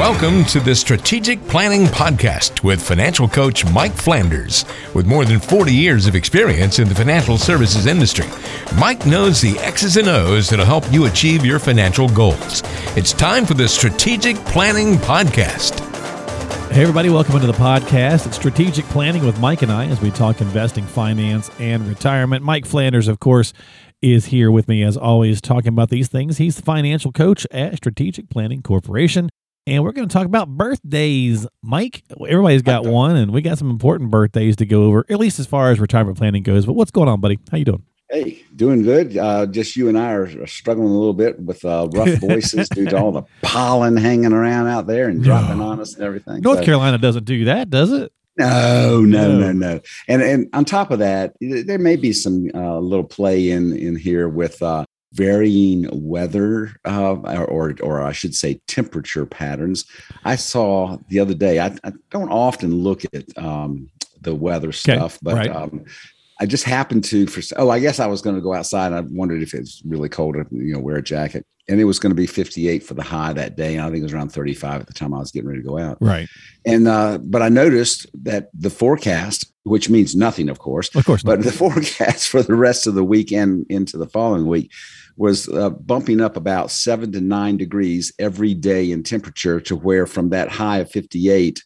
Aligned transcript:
Welcome 0.00 0.46
to 0.46 0.60
the 0.60 0.74
Strategic 0.74 1.46
Planning 1.46 1.84
Podcast 1.84 2.64
with 2.64 2.80
financial 2.80 3.28
coach 3.28 3.70
Mike 3.70 3.92
Flanders. 3.92 4.64
With 4.94 5.04
more 5.04 5.26
than 5.26 5.38
40 5.38 5.74
years 5.74 6.06
of 6.06 6.14
experience 6.14 6.78
in 6.78 6.88
the 6.88 6.94
financial 6.94 7.36
services 7.36 7.84
industry, 7.84 8.24
Mike 8.78 9.04
knows 9.04 9.42
the 9.42 9.58
X's 9.58 9.98
and 9.98 10.08
O's 10.08 10.48
that'll 10.48 10.64
help 10.64 10.90
you 10.90 11.04
achieve 11.04 11.44
your 11.44 11.58
financial 11.58 12.08
goals. 12.08 12.62
It's 12.96 13.12
time 13.12 13.44
for 13.44 13.52
the 13.52 13.68
Strategic 13.68 14.36
Planning 14.46 14.94
Podcast. 14.94 15.78
Hey, 16.70 16.80
everybody, 16.80 17.10
welcome 17.10 17.34
into 17.34 17.46
the 17.46 17.52
podcast. 17.52 18.26
It's 18.26 18.36
Strategic 18.36 18.86
Planning 18.86 19.26
with 19.26 19.38
Mike 19.38 19.60
and 19.60 19.70
I 19.70 19.84
as 19.84 20.00
we 20.00 20.10
talk 20.10 20.40
investing, 20.40 20.86
finance, 20.86 21.50
and 21.58 21.86
retirement. 21.86 22.42
Mike 22.42 22.64
Flanders, 22.64 23.06
of 23.06 23.20
course, 23.20 23.52
is 24.00 24.24
here 24.24 24.50
with 24.50 24.66
me 24.66 24.82
as 24.82 24.96
always 24.96 25.42
talking 25.42 25.68
about 25.68 25.90
these 25.90 26.08
things. 26.08 26.38
He's 26.38 26.56
the 26.56 26.62
financial 26.62 27.12
coach 27.12 27.46
at 27.50 27.76
Strategic 27.76 28.30
Planning 28.30 28.62
Corporation 28.62 29.28
and 29.66 29.82
we're 29.82 29.92
going 29.92 30.08
to 30.08 30.12
talk 30.12 30.26
about 30.26 30.48
birthdays. 30.48 31.46
Mike, 31.62 32.02
everybody's 32.28 32.62
got 32.62 32.84
one, 32.84 33.16
and 33.16 33.32
we 33.32 33.42
got 33.42 33.58
some 33.58 33.70
important 33.70 34.10
birthdays 34.10 34.56
to 34.56 34.66
go 34.66 34.84
over, 34.84 35.04
at 35.08 35.18
least 35.18 35.38
as 35.38 35.46
far 35.46 35.70
as 35.70 35.78
retirement 35.78 36.18
planning 36.18 36.42
goes. 36.42 36.66
But 36.66 36.74
what's 36.74 36.90
going 36.90 37.08
on, 37.08 37.20
buddy? 37.20 37.38
How 37.50 37.58
you 37.58 37.64
doing? 37.64 37.84
Hey, 38.10 38.42
doing 38.56 38.82
good. 38.82 39.16
Uh, 39.16 39.46
just 39.46 39.76
you 39.76 39.88
and 39.88 39.96
I 39.96 40.12
are 40.12 40.46
struggling 40.46 40.88
a 40.88 40.92
little 40.92 41.14
bit 41.14 41.38
with 41.38 41.64
uh, 41.64 41.88
rough 41.92 42.08
voices 42.20 42.68
due 42.68 42.86
to 42.86 42.98
all 42.98 43.12
the 43.12 43.22
pollen 43.42 43.96
hanging 43.96 44.32
around 44.32 44.66
out 44.66 44.88
there 44.88 45.08
and 45.08 45.22
dropping 45.22 45.58
no. 45.58 45.68
on 45.68 45.80
us 45.80 45.94
and 45.94 46.02
everything. 46.02 46.40
North 46.40 46.58
so, 46.58 46.64
Carolina 46.64 46.98
doesn't 46.98 47.24
do 47.24 47.44
that, 47.44 47.70
does 47.70 47.92
it? 47.92 48.12
No, 48.36 49.02
no, 49.02 49.38
no, 49.38 49.52
no. 49.52 49.80
And 50.08 50.22
and 50.22 50.48
on 50.54 50.64
top 50.64 50.90
of 50.90 50.98
that, 51.00 51.34
there 51.40 51.78
may 51.78 51.96
be 51.96 52.12
some 52.12 52.50
uh, 52.54 52.78
little 52.78 53.04
play 53.04 53.50
in 53.50 53.76
in 53.76 53.96
here 53.96 54.28
with 54.28 54.60
uh, 54.62 54.86
varying 55.12 55.88
weather 55.92 56.72
uh, 56.84 57.14
or 57.48 57.74
or 57.82 58.02
I 58.02 58.12
should 58.12 58.34
say 58.34 58.60
temperature 58.66 59.26
patterns. 59.26 59.84
I 60.24 60.36
saw 60.36 60.98
the 61.08 61.20
other 61.20 61.34
day. 61.34 61.58
I, 61.58 61.76
I 61.84 61.92
don't 62.10 62.30
often 62.30 62.74
look 62.74 63.04
at 63.12 63.24
um, 63.36 63.90
the 64.20 64.34
weather 64.34 64.72
stuff, 64.72 65.16
okay, 65.16 65.20
but 65.22 65.34
right. 65.34 65.50
um, 65.50 65.84
I 66.40 66.46
just 66.46 66.64
happened 66.64 67.04
to 67.04 67.26
for 67.26 67.42
oh 67.56 67.70
I 67.70 67.80
guess 67.80 68.00
I 68.00 68.06
was 68.06 68.22
going 68.22 68.36
to 68.36 68.42
go 68.42 68.54
outside. 68.54 68.92
and 68.92 68.96
I 68.96 69.00
wondered 69.00 69.42
if 69.42 69.54
it's 69.54 69.82
really 69.84 70.08
cold 70.08 70.36
you 70.50 70.74
know 70.74 70.80
wear 70.80 70.96
a 70.96 71.02
jacket, 71.02 71.46
and 71.70 71.80
it 71.80 71.84
was 71.84 72.00
going 72.00 72.10
to 72.10 72.16
be 72.16 72.26
58 72.26 72.82
for 72.82 72.94
the 72.94 73.02
high 73.02 73.32
that 73.32 73.56
day. 73.56 73.76
And 73.76 73.82
I 73.82 73.86
think 73.86 74.00
it 74.00 74.02
was 74.02 74.12
around 74.12 74.30
35 74.30 74.80
at 74.80 74.86
the 74.88 74.92
time 74.92 75.14
I 75.14 75.18
was 75.18 75.30
getting 75.30 75.48
ready 75.48 75.62
to 75.62 75.68
go 75.68 75.78
out. 75.78 75.98
Right. 76.00 76.28
And 76.66 76.88
uh, 76.88 77.18
but 77.18 77.42
I 77.42 77.48
noticed 77.48 78.06
that 78.24 78.50
the 78.52 78.70
forecast, 78.70 79.52
which 79.62 79.88
means 79.88 80.16
nothing, 80.16 80.48
of 80.48 80.58
course, 80.58 80.94
of 80.94 81.06
course, 81.06 81.22
but 81.22 81.42
the 81.42 81.52
forecast 81.52 82.28
for 82.28 82.42
the 82.42 82.56
rest 82.56 82.86
of 82.86 82.94
the 82.94 83.04
weekend 83.04 83.66
into 83.70 83.96
the 83.96 84.08
following 84.08 84.46
week 84.46 84.72
was 85.16 85.48
uh, 85.50 85.70
bumping 85.70 86.20
up 86.20 86.36
about 86.36 86.70
seven 86.70 87.12
to 87.12 87.20
nine 87.20 87.56
degrees 87.56 88.12
every 88.18 88.54
day 88.54 88.90
in 88.90 89.02
temperature 89.02 89.60
to 89.60 89.76
where 89.76 90.06
from 90.06 90.30
that 90.30 90.48
high 90.48 90.78
of 90.78 90.90
58 90.90 91.62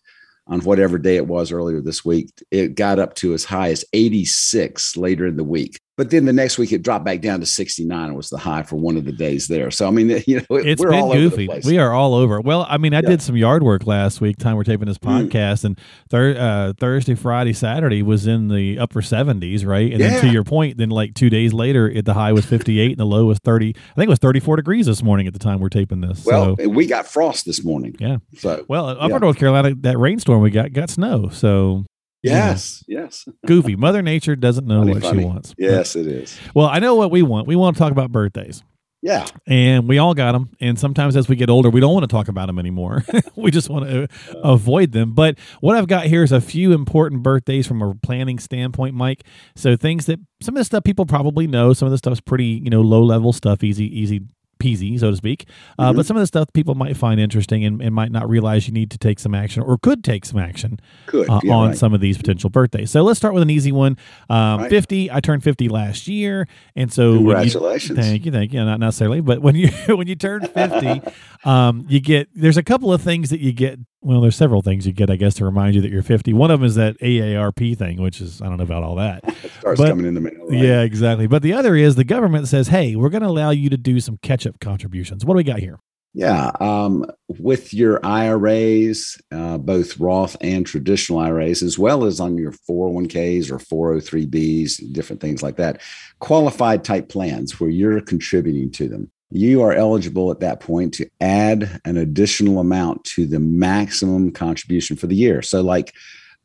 on 0.47 0.61
whatever 0.61 0.99
day 0.99 1.17
it 1.17 1.27
was 1.27 1.51
earlier 1.51 1.81
this 1.81 2.05
week, 2.05 2.31
it 2.51 2.75
got 2.75 2.99
up 2.99 3.15
to 3.15 3.33
as 3.33 3.45
high 3.45 3.71
as 3.71 3.85
86 3.95 4.97
later 4.97 5.27
in 5.27 5.37
the 5.37 5.45
week. 5.45 5.81
But 5.97 6.11
then 6.11 6.25
the 6.25 6.33
next 6.33 6.59
week 6.59 6.73
it 6.73 6.83
dropped 6.83 7.05
back 7.05 7.21
down 7.21 7.39
to 7.41 7.47
69. 7.47 8.11
It 8.11 8.15
was 8.15 8.29
the 8.29 8.39
high 8.39 8.65
for 8.65 8.77
one 8.77 8.97
of 8.97 9.05
the 9.05 9.13
days 9.13 9.47
there. 9.47 9.71
So 9.71 9.87
I 9.87 9.91
mean, 9.91 10.09
you 10.27 10.39
know, 10.39 10.57
it's 10.57 10.83
we're 10.83 10.91
been 10.91 11.13
goofy. 11.13 11.49
We 11.65 11.79
are 11.79 11.93
all 11.93 12.15
over. 12.15 12.41
Well, 12.41 12.67
I 12.69 12.79
mean, 12.79 12.95
I 12.95 12.99
yeah. 12.99 13.11
did 13.11 13.23
some 13.23 13.37
yard 13.37 13.63
work 13.63 13.87
last 13.87 14.21
week. 14.21 14.39
Time 14.39 14.57
we're 14.57 14.65
taping 14.65 14.89
this 14.89 14.99
mm. 14.99 15.29
podcast, 15.29 15.61
mm. 15.61 15.65
and 15.65 15.81
thir- 16.11 16.37
uh, 16.37 16.73
Thursday, 16.79 17.15
Friday, 17.15 17.53
Saturday 17.53 18.03
was 18.03 18.27
in 18.27 18.49
the 18.49 18.79
upper 18.79 19.01
70s, 19.01 19.65
right? 19.65 19.93
And 19.93 20.01
yeah. 20.01 20.11
then 20.11 20.21
to 20.23 20.29
your 20.29 20.45
point, 20.45 20.79
then 20.79 20.91
like 20.91 21.15
two 21.15 21.31
days 21.31 21.53
later, 21.53 21.89
it, 21.89 22.05
the 22.05 22.15
high 22.15 22.33
was 22.33 22.45
58 22.45 22.91
and 22.91 22.99
the 22.99 23.05
low 23.05 23.27
was 23.27 23.39
30. 23.39 23.69
I 23.69 23.95
think 23.95 24.07
it 24.07 24.11
was 24.11 24.19
34 24.19 24.57
degrees 24.57 24.87
this 24.87 25.03
morning 25.03 25.27
at 25.27 25.33
the 25.33 25.39
time 25.39 25.61
we're 25.61 25.69
taping 25.69 26.01
this. 26.01 26.25
Well, 26.25 26.57
so, 26.57 26.69
we 26.69 26.87
got 26.87 27.07
frost 27.07 27.45
this 27.47 27.65
morning. 27.65 27.95
Yeah. 28.01 28.19
So 28.39 28.65
well, 28.69 28.89
upper 28.89 29.13
yeah. 29.13 29.19
North 29.19 29.39
Carolina, 29.39 29.75
that 29.77 29.99
rainstorm 29.99 30.43
we 30.43 30.51
got 30.51 30.73
got 30.73 30.91
snow. 30.91 31.29
So 31.29 31.85
Yes, 32.25 32.85
yes. 32.89 33.29
Goofy. 33.47 33.77
Mother 33.77 34.03
Nature 34.03 34.35
doesn't 34.37 34.67
know 34.67 34.81
funny, 34.81 34.93
what 34.95 35.03
funny. 35.03 35.19
she 35.21 35.25
wants. 35.25 35.55
Yes, 35.59 35.95
it 35.95 36.07
is. 36.07 36.39
Well, 36.55 36.67
I 36.67 36.79
know 36.79 36.95
what 36.95 37.11
we 37.11 37.23
want. 37.23 37.47
We 37.47 37.57
want 37.57 37.77
to 37.77 37.79
talk 37.79 37.93
about 37.93 38.11
birthdays. 38.13 38.63
Yeah. 39.03 39.27
And 39.47 39.87
we 39.87 39.99
all 39.99 40.15
got 40.15 40.33
them. 40.33 40.49
And 40.61 40.79
sometimes 40.79 41.15
as 41.15 41.29
we 41.29 41.37
get 41.37 41.51
older, 41.51 41.69
we 41.69 41.79
don't 41.79 41.93
want 41.93 42.05
to 42.05 42.09
talk 42.09 42.29
about 42.29 42.47
them 42.47 42.59
anymore. 42.59 43.05
we 43.37 43.51
just 43.51 43.69
want 43.69 43.85
to 43.85 44.05
uh, 44.05 44.41
avoid 44.43 44.93
them. 44.93 45.13
But 45.13 45.39
what 45.61 45.77
I've 45.77 45.89
got 45.89 46.07
here 46.07 46.23
is 46.23 46.33
a 46.33 46.41
few 46.41 46.73
important 46.73 47.23
birthdays 47.23 47.67
from 47.67 47.83
a 47.83 47.95
planning 47.97 48.39
standpoint, 48.39 48.95
Mike. 48.95 49.25
So 49.57 49.77
things 49.77 50.07
that 50.07 50.21
some 50.41 50.57
of 50.57 50.61
the 50.61 50.65
stuff 50.65 50.85
people 50.85 51.05
probably 51.05 51.47
know, 51.47 51.75
some 51.75 51.85
of 51.85 51.93
the 51.93 51.99
stuff's 51.99 52.23
pretty, 52.23 52.63
you 52.65 52.71
know, 52.71 52.81
low 52.81 53.03
level 53.03 53.35
stuff, 53.35 53.63
easy, 53.63 53.85
easy 53.85 54.23
peasy, 54.65 54.99
so 54.99 55.11
to 55.11 55.17
speak. 55.17 55.47
Uh, 55.79 55.89
mm-hmm. 55.89 55.97
But 55.97 56.07
some 56.07 56.17
of 56.17 56.23
the 56.23 56.27
stuff 56.27 56.53
people 56.53 56.75
might 56.75 56.97
find 56.97 57.21
interesting 57.21 57.65
and, 57.65 57.83
and, 57.83 57.95
might 57.95 58.11
not 58.11 58.29
realize 58.29 58.67
you 58.67 58.73
need 58.73 58.91
to 58.91 58.99
take 58.99 59.19
some 59.19 59.35
action 59.35 59.63
or 59.63 59.79
could 59.79 60.03
take 60.03 60.25
some 60.25 60.39
action 60.39 60.81
could, 61.07 61.29
uh, 61.29 61.41
yeah, 61.43 61.53
on 61.53 61.69
right. 61.69 61.79
some 61.79 61.95
of 61.95 62.01
these 62.01 62.17
potential 62.17 62.51
birthdays. 62.51 62.91
So 62.91 63.03
let's 63.03 63.19
start 63.19 63.35
with 63.35 63.43
an 63.43 63.51
easy 63.51 63.73
one. 63.73 63.97
Um, 64.31 64.63
right. 64.63 64.71
50, 64.71 65.11
I 65.13 65.21
turned 65.21 65.45
50 65.45 65.69
last 65.69 66.09
year. 66.09 66.49
And 66.75 66.93
so, 66.93 67.15
congratulations. 67.15 67.99
You, 67.99 68.03
thank 68.05 68.25
you. 68.25 68.33
Thank 68.33 68.53
you. 68.53 68.65
Not 68.65 68.81
necessarily, 68.81 69.21
but 69.21 69.43
when 69.43 69.55
you, 69.55 69.69
when 69.95 70.09
you 70.09 70.17
turn 70.17 70.47
50, 70.47 71.03
um, 71.45 71.85
you 71.89 72.01
get, 72.01 72.29
there's 72.35 72.57
a 72.57 72.63
couple 72.63 72.93
of 72.93 73.03
things 73.03 73.31
that 73.31 73.41
you 73.41 73.53
get 73.53 73.79
well, 74.05 74.21
there's 74.21 74.37
several 74.37 74.61
things 74.61 74.87
you 74.87 74.93
get, 74.93 75.11
I 75.11 75.17
guess, 75.17 75.35
to 75.37 75.45
remind 75.45 75.75
you 75.75 75.81
that 75.81 75.91
you're 75.91 76.03
50. 76.03 76.35
One 76.35 76.51
of 76.51 76.61
them 76.61 76.67
is 76.67 76.75
that 76.75 76.99
AARP 77.01 77.77
thing, 77.79 78.03
which 78.03 78.21
is 78.21 78.43
I 78.43 78.47
don't 78.49 78.59
know 78.59 78.65
about 78.65 78.83
all 78.83 78.97
that. 78.97 79.23
it 79.45 79.51
starts 79.59 79.81
but, 79.81 79.89
coming 79.89 80.07
in 80.07 80.15
the 80.15 80.21
mail. 80.21 80.47
Right? 80.47 80.59
Yeah, 80.59 80.83
exactly. 80.83 81.27
But 81.27 81.43
the 81.43 81.55
other 81.55 81.75
is 81.75 81.97
the 81.97 82.05
government 82.05 82.47
says, 82.47 82.69
"Hey, 82.69 82.97
we're 82.97 83.09
going 83.09 83.23
to 83.23 83.29
allow 83.29 83.51
you 83.51 83.71
to 83.71 83.79
do 83.79 84.01
some 84.01 84.19
catch-up 84.19 84.61
contributions." 84.61 85.25
What 85.25 85.35
do 85.35 85.39
we 85.39 85.45
got 85.45 85.59
here? 85.59 85.81
Yeah, 86.17 86.53
um, 86.61 87.07
with 87.41 87.75
your 87.75 87.99
IRAs, 88.07 89.19
uh, 89.33 89.59
both 89.59 89.99
Roth 89.99 90.37
and 90.41 90.65
traditional 90.65 91.19
IRAs, 91.19 91.61
as 91.61 91.77
well 91.77 92.05
as 92.05 92.21
on 92.21 92.39
your 92.39 92.53
401ks 92.53 93.51
or 93.51 93.59
403bs, 93.59 94.93
different 94.93 95.21
things 95.21 95.43
like 95.43 95.57
that, 95.57 95.83
qualified 96.21 96.85
type 96.85 97.09
plans 97.09 97.59
where 97.59 97.71
you're 97.71 98.01
contributing 98.01 98.71
to 98.73 98.89
them 98.89 99.11
you 99.35 99.63
are 99.63 99.73
eligible 99.73 100.31
at 100.31 100.41
that 100.41 100.61
point 100.61 100.95
to 100.95 101.11
add 101.21 101.81
an 101.85 101.97
additional 101.97 102.61
amount 102.61 103.05
to 103.05 103.27
the 103.27 103.41
maximum 103.41 104.31
contribution 104.31 104.97
for 104.97 105.07
the 105.07 105.17
year. 105.17 105.43
So, 105.43 105.61
like 105.61 105.93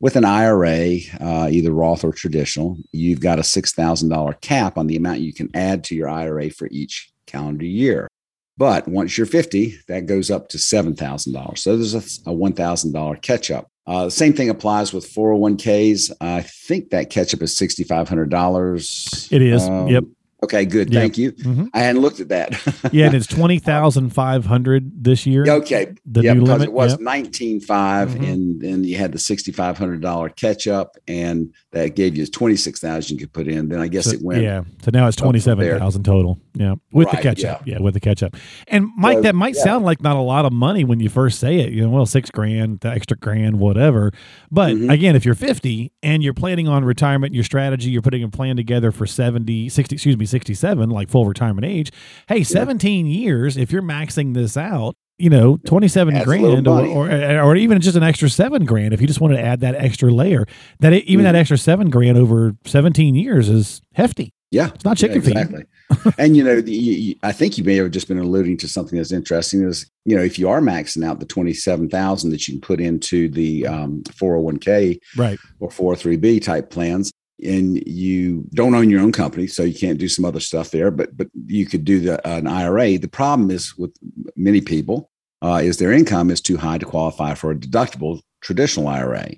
with 0.00 0.16
an 0.16 0.24
IRA, 0.24 0.98
uh, 1.20 1.48
either 1.50 1.70
Roth 1.70 2.04
or 2.04 2.12
traditional, 2.12 2.76
you've 2.90 3.20
got 3.20 3.38
a 3.38 3.42
$6,000 3.42 4.40
cap 4.40 4.76
on 4.76 4.86
the 4.86 4.96
amount 4.96 5.20
you 5.20 5.32
can 5.32 5.50
add 5.54 5.84
to 5.84 5.94
your 5.94 6.08
IRA 6.08 6.50
for 6.50 6.68
each 6.70 7.12
calendar 7.26 7.66
year. 7.66 8.08
But 8.56 8.88
once 8.88 9.16
you're 9.16 9.26
50, 9.26 9.78
that 9.88 10.06
goes 10.06 10.30
up 10.30 10.48
to 10.48 10.58
$7,000. 10.58 11.58
So 11.58 11.76
there's 11.76 11.94
a, 11.94 12.30
a 12.30 12.34
$1,000 12.34 13.22
catch 13.22 13.50
up. 13.50 13.68
Uh, 13.86 14.06
the 14.06 14.10
same 14.10 14.32
thing 14.32 14.50
applies 14.50 14.92
with 14.92 15.08
401ks. 15.12 16.10
I 16.20 16.42
think 16.42 16.90
that 16.90 17.10
catch 17.10 17.34
up 17.34 17.42
is 17.42 17.56
$6,500. 17.56 19.32
It 19.32 19.42
is. 19.42 19.68
Um, 19.68 19.88
yep. 19.88 20.04
Okay, 20.42 20.64
good. 20.64 20.92
Thank 20.92 21.18
you. 21.18 21.32
Mm-hmm. 21.32 21.66
I 21.74 21.80
hadn't 21.80 22.00
looked 22.00 22.20
at 22.20 22.28
that. 22.28 22.52
yeah, 22.92 23.06
and 23.06 23.14
it's 23.14 23.26
twenty 23.26 23.58
thousand 23.58 24.10
five 24.10 24.46
hundred 24.46 25.04
this 25.04 25.26
year. 25.26 25.44
Okay, 25.46 25.94
the 26.06 26.22
yeah, 26.22 26.34
because 26.34 26.48
limit. 26.48 26.68
it 26.68 26.72
was 26.72 26.92
yep. 26.92 27.00
nineteen 27.00 27.60
five, 27.60 28.10
mm-hmm. 28.10 28.24
and 28.24 28.60
then 28.60 28.84
you 28.84 28.96
had 28.96 29.12
the 29.12 29.18
sixty 29.18 29.52
five 29.52 29.76
hundred 29.76 30.00
dollar 30.00 30.30
catch 30.30 30.66
up, 30.66 30.96
and 31.06 31.52
that 31.72 31.94
gave 31.94 32.16
you 32.16 32.26
twenty 32.26 32.56
six 32.56 32.80
thousand 32.80 33.18
you 33.18 33.26
could 33.26 33.32
put 33.32 33.48
in. 33.48 33.68
Then 33.68 33.80
I 33.80 33.88
guess 33.88 34.06
so, 34.06 34.12
it 34.12 34.22
went. 34.22 34.42
Yeah, 34.42 34.62
so 34.82 34.90
now 34.92 35.06
it's 35.08 35.16
twenty 35.16 35.40
seven 35.40 35.78
thousand 35.78 36.04
total. 36.04 36.40
Yeah, 36.54 36.76
with 36.92 37.06
right, 37.06 37.16
the 37.16 37.22
catch 37.22 37.44
up. 37.44 37.66
Yeah. 37.66 37.74
yeah. 37.74 37.82
with 37.82 37.94
the 37.94 38.00
catch 38.00 38.22
up. 38.22 38.34
And 38.68 38.88
Mike, 38.96 39.18
so, 39.18 39.22
that 39.22 39.34
might 39.34 39.56
yeah. 39.56 39.62
sound 39.62 39.84
like 39.84 40.00
not 40.00 40.16
a 40.16 40.20
lot 40.20 40.46
of 40.46 40.52
money 40.52 40.84
when 40.84 41.00
you 41.00 41.10
first 41.10 41.38
say 41.38 41.60
it. 41.60 41.72
You 41.72 41.82
know, 41.82 41.90
well, 41.90 42.06
six 42.06 42.30
grand, 42.30 42.80
the 42.80 42.88
extra 42.88 43.16
grand, 43.16 43.58
whatever. 43.58 44.12
But 44.50 44.74
mm-hmm. 44.74 44.90
again, 44.90 45.16
if 45.16 45.24
you're 45.24 45.34
fifty 45.34 45.92
and 46.02 46.22
you're 46.22 46.34
planning 46.34 46.66
on 46.66 46.84
retirement, 46.84 47.34
your 47.34 47.44
strategy, 47.44 47.90
you're 47.90 48.02
putting 48.02 48.22
a 48.22 48.28
plan 48.28 48.56
together 48.56 48.90
for 48.90 49.06
70, 49.06 49.68
60, 49.68 49.94
excuse 49.94 50.16
me, 50.16 50.26
sixty 50.30 50.54
seven, 50.54 50.90
like 50.90 51.10
full 51.10 51.26
retirement 51.26 51.66
age. 51.66 51.92
Hey, 52.28 52.42
17 52.42 53.06
years, 53.06 53.56
if 53.56 53.72
you're 53.72 53.82
maxing 53.82 54.34
this 54.34 54.56
out, 54.56 54.96
you 55.20 55.28
know, 55.28 55.58
27 55.58 56.14
That's 56.14 56.24
grand 56.24 56.66
or, 56.66 56.86
or, 56.86 57.40
or, 57.42 57.56
even 57.56 57.80
just 57.80 57.96
an 57.96 58.02
extra 58.02 58.30
seven 58.30 58.64
grand. 58.64 58.94
If 58.94 59.00
you 59.02 59.06
just 59.06 59.20
wanted 59.20 59.36
to 59.36 59.42
add 59.42 59.60
that 59.60 59.74
extra 59.74 60.10
layer, 60.10 60.46
that 60.80 60.94
it, 60.94 61.04
even 61.04 61.24
that 61.24 61.34
extra 61.34 61.58
seven 61.58 61.90
grand 61.90 62.16
over 62.16 62.56
17 62.64 63.14
years 63.14 63.48
is 63.50 63.82
hefty. 63.92 64.32
Yeah. 64.50 64.70
It's 64.74 64.84
not 64.84 64.96
chicken 64.96 65.22
yeah, 65.22 65.42
exactly. 65.42 65.64
and, 66.18 66.36
you 66.36 66.42
know, 66.42 66.60
the, 66.60 66.72
you, 66.72 67.14
I 67.22 67.32
think 67.32 67.58
you 67.58 67.64
may 67.64 67.76
have 67.76 67.90
just 67.90 68.08
been 68.08 68.18
alluding 68.18 68.56
to 68.58 68.68
something 68.68 68.96
that's 68.96 69.12
interesting 69.12 69.62
is, 69.62 69.88
you 70.04 70.16
know, 70.16 70.22
if 70.22 70.38
you 70.38 70.48
are 70.48 70.60
maxing 70.60 71.04
out 71.04 71.20
the 71.20 71.26
27,000 71.26 72.30
that 72.30 72.48
you 72.48 72.54
can 72.54 72.60
put 72.60 72.80
into 72.80 73.28
the 73.28 73.66
um, 73.66 74.02
401k 74.04 74.98
right. 75.16 75.38
or 75.60 75.68
403b 75.68 76.42
type 76.42 76.70
plans, 76.70 77.12
and 77.42 77.86
you 77.86 78.44
don't 78.54 78.74
own 78.74 78.90
your 78.90 79.00
own 79.00 79.12
company, 79.12 79.46
so 79.46 79.62
you 79.62 79.74
can't 79.74 79.98
do 79.98 80.08
some 80.08 80.24
other 80.24 80.40
stuff 80.40 80.70
there. 80.70 80.90
But 80.90 81.16
but 81.16 81.28
you 81.46 81.66
could 81.66 81.84
do 81.84 82.00
the, 82.00 82.28
an 82.28 82.46
IRA. 82.46 82.98
The 82.98 83.08
problem 83.08 83.50
is 83.50 83.76
with 83.76 83.94
many 84.36 84.60
people 84.60 85.10
uh, 85.42 85.60
is 85.62 85.78
their 85.78 85.92
income 85.92 86.30
is 86.30 86.40
too 86.40 86.56
high 86.56 86.78
to 86.78 86.86
qualify 86.86 87.34
for 87.34 87.50
a 87.50 87.56
deductible 87.56 88.20
traditional 88.40 88.88
IRA. 88.88 89.32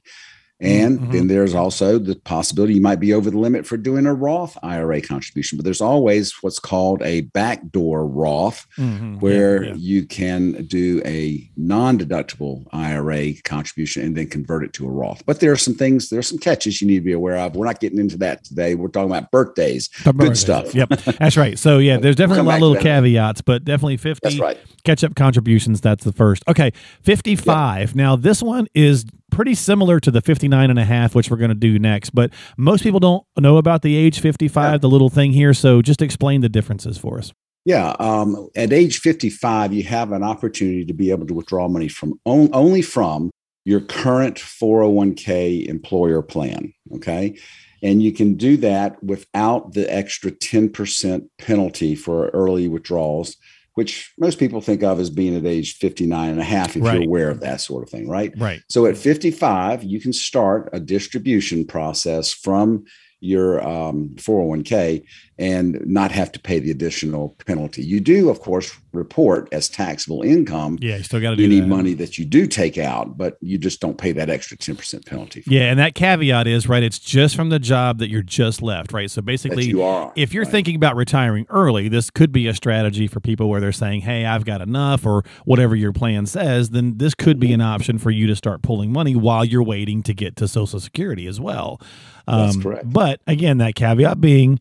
And 0.63 1.01
mm-hmm. 1.01 1.11
then 1.11 1.27
there's 1.27 1.57
also 1.57 1.99
the 1.99 2.15
possibility 2.15 2.75
you 2.75 2.81
might 2.81 3.01
be 3.01 3.13
over 3.13 3.33
the 3.33 3.39
limit 3.39 3.67
for 3.67 3.77
doing 3.77 4.07
a 4.07 4.15
Roth 4.15 4.57
IRA 4.63 5.01
contribution, 5.01 5.59
but 5.59 5.65
there's 5.65 5.81
always 5.81 6.33
what's 6.41 6.61
called 6.61 7.03
a 7.03 7.23
backdoor 7.23 8.07
Roth, 8.07 8.69
mm-hmm. 8.79 9.19
where 9.19 9.65
yeah, 9.65 9.71
yeah. 9.71 9.77
you 9.77 10.07
can 10.07 10.65
do 10.67 11.03
a 11.05 11.51
non 11.57 11.99
deductible 11.99 12.65
IRA 12.73 13.33
contribution 13.43 14.05
and 14.05 14.17
then 14.17 14.29
convert 14.29 14.63
it 14.63 14.73
to 14.75 14.87
a 14.87 14.91
Roth. 14.91 15.27
But 15.27 15.41
there 15.41 15.51
are 15.51 15.57
some 15.57 15.75
things, 15.75 16.11
there 16.11 16.21
are 16.21 16.23
some 16.23 16.39
catches 16.39 16.81
you 16.81 16.87
need 16.87 17.01
to 17.01 17.01
be 17.01 17.13
aware 17.13 17.39
of. 17.39 17.57
We're 17.57 17.67
not 17.67 17.81
getting 17.81 17.99
into 17.99 18.17
that 18.19 18.45
today. 18.45 18.77
We're 18.77 18.87
talking 18.87 19.11
about 19.11 19.33
birthdays, 19.33 19.89
good 20.05 20.17
birthdays. 20.17 20.41
stuff. 20.41 20.75
Yep, 20.77 20.91
that's 21.19 21.37
right. 21.37 21.59
So, 21.59 21.79
yeah, 21.79 21.97
there's 21.97 22.15
definitely 22.15 22.43
we'll 22.43 22.51
a 22.51 22.53
lot 22.53 22.63
of 22.63 22.63
little 22.63 22.83
caveats, 22.83 23.41
but 23.41 23.65
definitely 23.65 23.97
50 23.97 24.39
right. 24.39 24.59
catch 24.85 25.03
up 25.03 25.17
contributions. 25.17 25.81
That's 25.81 26.05
the 26.05 26.13
first. 26.13 26.45
Okay, 26.47 26.73
55. 27.03 27.91
Yep. 27.91 27.97
Now, 27.97 28.15
this 28.15 28.45
one 28.45 28.69
is 28.75 29.05
pretty 29.33 29.55
similar 29.55 29.99
to 29.99 30.11
the 30.11 30.21
59 30.21 30.71
and 30.71 30.79
a 30.79 30.85
half 30.85 31.15
which 31.15 31.31
we're 31.31 31.37
going 31.37 31.49
to 31.49 31.55
do 31.55 31.79
next 31.79 32.11
but 32.11 32.31
most 32.57 32.83
people 32.83 33.01
don't 33.01 33.25
know 33.39 33.57
about 33.57 33.83
the 33.83 33.97
age 33.97 34.21
55 34.21 34.73
yeah. 34.73 34.79
the 34.79 34.89
little 34.89 35.11
thing 35.11 35.33
here 35.33 35.55
so 35.55 35.83
just 35.83 36.03
explain 36.03 36.43
the 36.43 36.49
differences 36.49 36.99
for 36.99 37.19
us 37.19 37.33
yeah 37.65 37.97
um, 37.99 38.49
at 38.55 38.73
age 38.73 38.99
55 38.99 39.73
you 39.73 39.83
have 39.85 40.13
an 40.13 40.23
opportunity 40.23 40.85
to 40.85 40.93
be 40.93 41.11
able 41.11 41.27
to 41.27 41.35
withdraw 41.35 41.67
money 41.67 41.89
from 41.89 42.21
on, 42.25 42.51
only 42.53 42.83
from 42.83 43.31
your 43.65 43.81
current 43.81 44.37
401k 44.37 45.67
employer 45.67 46.23
plan 46.23 46.73
okay 46.95 47.37
and 47.83 48.03
you 48.03 48.13
can 48.13 48.35
do 48.35 48.57
that 48.59 49.03
without 49.03 49.73
the 49.73 49.93
extra 49.93 50.31
10% 50.31 51.29
penalty 51.39 51.97
for 51.97 52.29
early 52.29 52.69
withdrawals 52.69 53.37
which 53.75 54.13
most 54.19 54.39
people 54.39 54.61
think 54.61 54.83
of 54.83 55.01
as 55.01 55.11
being 55.11 55.37
at 55.37 55.47
age 55.47 55.77
59 55.79 56.31
and 56.31 56.41
a 56.41 56.45
half 56.45 56.77
if 56.77 56.83
right. 56.83 56.95
you're 56.95 57.05
aware 57.05 57.31
of 57.31 57.41
that 57.41 57.61
sort 57.61 57.83
of 57.83 57.91
thing 57.91 58.09
right 58.09 58.33
right 58.37 58.63
so 58.69 58.87
at 58.87 58.97
55 58.97 59.83
you 59.83 60.01
can 60.01 60.13
start 60.13 60.69
a 60.73 60.81
distribution 60.81 61.67
process 61.67 62.33
from 62.33 62.85
your 63.21 63.63
um, 63.67 64.11
401k 64.17 65.05
and 65.39 65.81
not 65.87 66.13
have 66.13 66.31
to 66.33 66.39
pay 66.41 66.59
the 66.59 66.71
additional 66.71 67.31
penalty. 67.47 67.83
You 67.83 68.01
do, 68.01 68.29
of 68.29 68.41
course, 68.41 68.79
report 68.93 69.49
as 69.51 69.69
taxable 69.69 70.23
income. 70.23 70.79
Yeah, 70.81 70.99
you 70.99 71.03
still 71.03 71.21
got 71.21 71.31
to 71.31 71.37
do 71.37 71.45
any 71.45 71.61
that. 71.61 71.67
money 71.67 71.95
that 71.95 72.19
you 72.19 72.25
do 72.27 72.47
take 72.47 72.77
out, 72.77 73.17
but 73.17 73.39
you 73.41 73.57
just 73.57 73.81
don't 73.81 73.97
pay 73.97 74.13
that 74.13 74.29
extra 74.29 74.57
10% 74.57 75.07
penalty. 75.07 75.43
Yeah, 75.47 75.71
and 75.71 75.79
that 75.79 75.95
caveat 75.95 76.47
is 76.47 76.69
right. 76.69 76.83
It's 76.83 76.99
just 76.99 77.35
from 77.35 77.49
the 77.49 77.59
job 77.59 77.99
that 77.99 78.11
you're 78.11 78.23
just 78.23 78.61
left, 78.61 78.93
right? 78.93 79.11
So 79.11 79.23
basically, 79.23 79.65
you 79.65 79.83
are, 79.83 80.13
if 80.17 80.35
you're 80.35 80.45
right. 80.45 80.53
thinking 80.53 80.77
about 80.77 80.97
retiring 80.97 81.47
early, 81.49 81.89
this 81.89 82.11
could 82.11 82.31
be 82.31 82.47
a 82.47 82.55
strategy 82.55 83.07
for 83.07 83.21
people 83.21 83.49
where 83.49 83.61
they're 83.61 83.73
saying, 83.73 84.03
"Hey, 84.03 84.27
I've 84.27 84.45
got 84.45 84.61
enough," 84.61 85.07
or 85.07 85.25
whatever 85.45 85.75
your 85.75 85.93
plan 85.93 86.27
says. 86.27 86.71
Then 86.71 86.99
this 86.99 87.15
could 87.15 87.41
be 87.41 87.53
an 87.55 87.63
option 87.63 87.99
for 87.99 88.11
you 88.11 88.27
to 88.27 88.37
start 88.37 88.63
pulling 88.63 88.93
money 88.93 89.17
while 89.17 89.45
you're 89.45 89.63
waiting 89.63 90.03
to 90.03 90.13
get 90.13 90.37
to 90.37 90.47
Social 90.47 90.79
Security 90.79 91.27
as 91.27 91.41
well. 91.41 91.81
Um, 92.29 92.41
That's 92.47 92.63
correct. 92.63 92.93
But 92.93 93.21
again, 93.27 93.59
that 93.59 93.75
caveat 93.75 94.21
being 94.21 94.61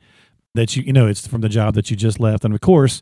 that 0.56 0.75
you 0.75 0.83
you 0.83 0.94
know 0.94 1.07
it's 1.07 1.27
from 1.27 1.42
the 1.42 1.50
job 1.50 1.75
that 1.75 1.89
you 1.89 1.98
just 1.98 2.19
left, 2.19 2.45
and 2.45 2.53
of 2.53 2.62
course, 2.62 3.01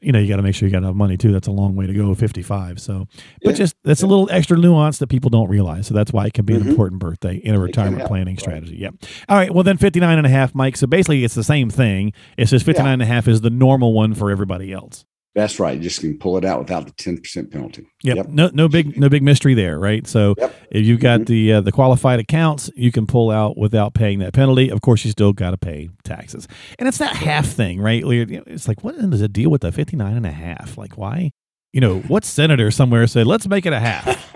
you 0.00 0.12
know 0.12 0.18
you 0.18 0.28
got 0.28 0.36
to 0.36 0.42
make 0.42 0.54
sure 0.54 0.68
you 0.68 0.72
got 0.72 0.78
enough 0.78 0.94
money 0.94 1.16
too. 1.16 1.32
That's 1.32 1.48
a 1.48 1.52
long 1.52 1.74
way 1.76 1.86
to 1.86 1.92
go, 1.92 2.14
fifty 2.14 2.42
five. 2.42 2.80
So, 2.80 3.06
but 3.42 3.50
yeah. 3.50 3.52
just 3.52 3.76
that's 3.84 4.02
yeah. 4.02 4.06
a 4.06 4.10
little 4.10 4.28
extra 4.30 4.56
nuance 4.56 4.98
that 4.98 5.08
people 5.08 5.30
don't 5.30 5.48
realize. 5.48 5.86
So 5.86 5.94
that's 5.94 6.12
why 6.12 6.26
it 6.26 6.34
can 6.34 6.44
be 6.44 6.54
mm-hmm. 6.54 6.62
an 6.62 6.68
important 6.68 7.00
birthday 7.00 7.36
in 7.36 7.54
a 7.54 7.58
retirement 7.58 8.06
planning 8.06 8.38
strategy. 8.38 8.76
Yeah. 8.76 8.90
All 9.28 9.36
right. 9.36 9.52
Well, 9.52 9.64
then 9.64 9.76
59 9.76 10.18
and 10.18 10.26
a 10.26 10.30
half, 10.30 10.54
Mike. 10.54 10.76
So 10.76 10.86
basically, 10.86 11.24
it's 11.24 11.34
the 11.34 11.44
same 11.44 11.70
thing. 11.70 12.12
It 12.36 12.48
says 12.48 12.62
59 12.62 12.86
yeah. 12.86 12.92
and 12.92 13.02
a 13.02 13.06
half 13.06 13.28
is 13.28 13.40
the 13.40 13.50
normal 13.50 13.92
one 13.92 14.14
for 14.14 14.30
everybody 14.30 14.72
else. 14.72 15.04
That's 15.34 15.58
right. 15.58 15.76
You 15.76 15.82
just 15.82 16.00
can 16.00 16.16
pull 16.16 16.36
it 16.38 16.44
out 16.44 16.60
without 16.60 16.86
the 16.86 16.92
ten 16.92 17.18
percent 17.18 17.50
penalty. 17.50 17.86
Yep. 18.04 18.16
yep. 18.16 18.28
No, 18.28 18.50
no 18.54 18.68
big, 18.68 18.96
no 18.96 19.08
big 19.08 19.22
mystery 19.22 19.54
there, 19.54 19.78
right? 19.78 20.06
So 20.06 20.34
yep. 20.38 20.54
if 20.70 20.86
you've 20.86 21.00
got 21.00 21.20
mm-hmm. 21.20 21.32
the 21.32 21.52
uh, 21.54 21.60
the 21.60 21.72
qualified 21.72 22.20
accounts, 22.20 22.70
you 22.76 22.92
can 22.92 23.06
pull 23.06 23.30
out 23.30 23.58
without 23.58 23.94
paying 23.94 24.20
that 24.20 24.32
penalty. 24.32 24.70
Of 24.70 24.80
course, 24.80 25.04
you 25.04 25.10
still 25.10 25.32
got 25.32 25.50
to 25.50 25.56
pay 25.56 25.90
taxes, 26.04 26.46
and 26.78 26.88
it's 26.88 26.98
that 26.98 27.16
half 27.16 27.46
thing, 27.46 27.80
right? 27.80 28.02
It's 28.06 28.68
like, 28.68 28.84
what 28.84 28.94
is 28.94 29.20
the 29.20 29.28
deal 29.28 29.50
with 29.50 29.62
the 29.62 29.72
fifty 29.72 29.96
nine 29.96 30.16
and 30.16 30.26
a 30.26 30.32
half? 30.32 30.78
Like, 30.78 30.96
why? 30.96 31.32
You 31.72 31.80
know, 31.80 31.98
what 32.00 32.24
senator 32.24 32.70
somewhere 32.70 33.04
said, 33.08 33.26
let's 33.26 33.48
make 33.48 33.66
it 33.66 33.72
a 33.72 33.80
half? 33.80 34.32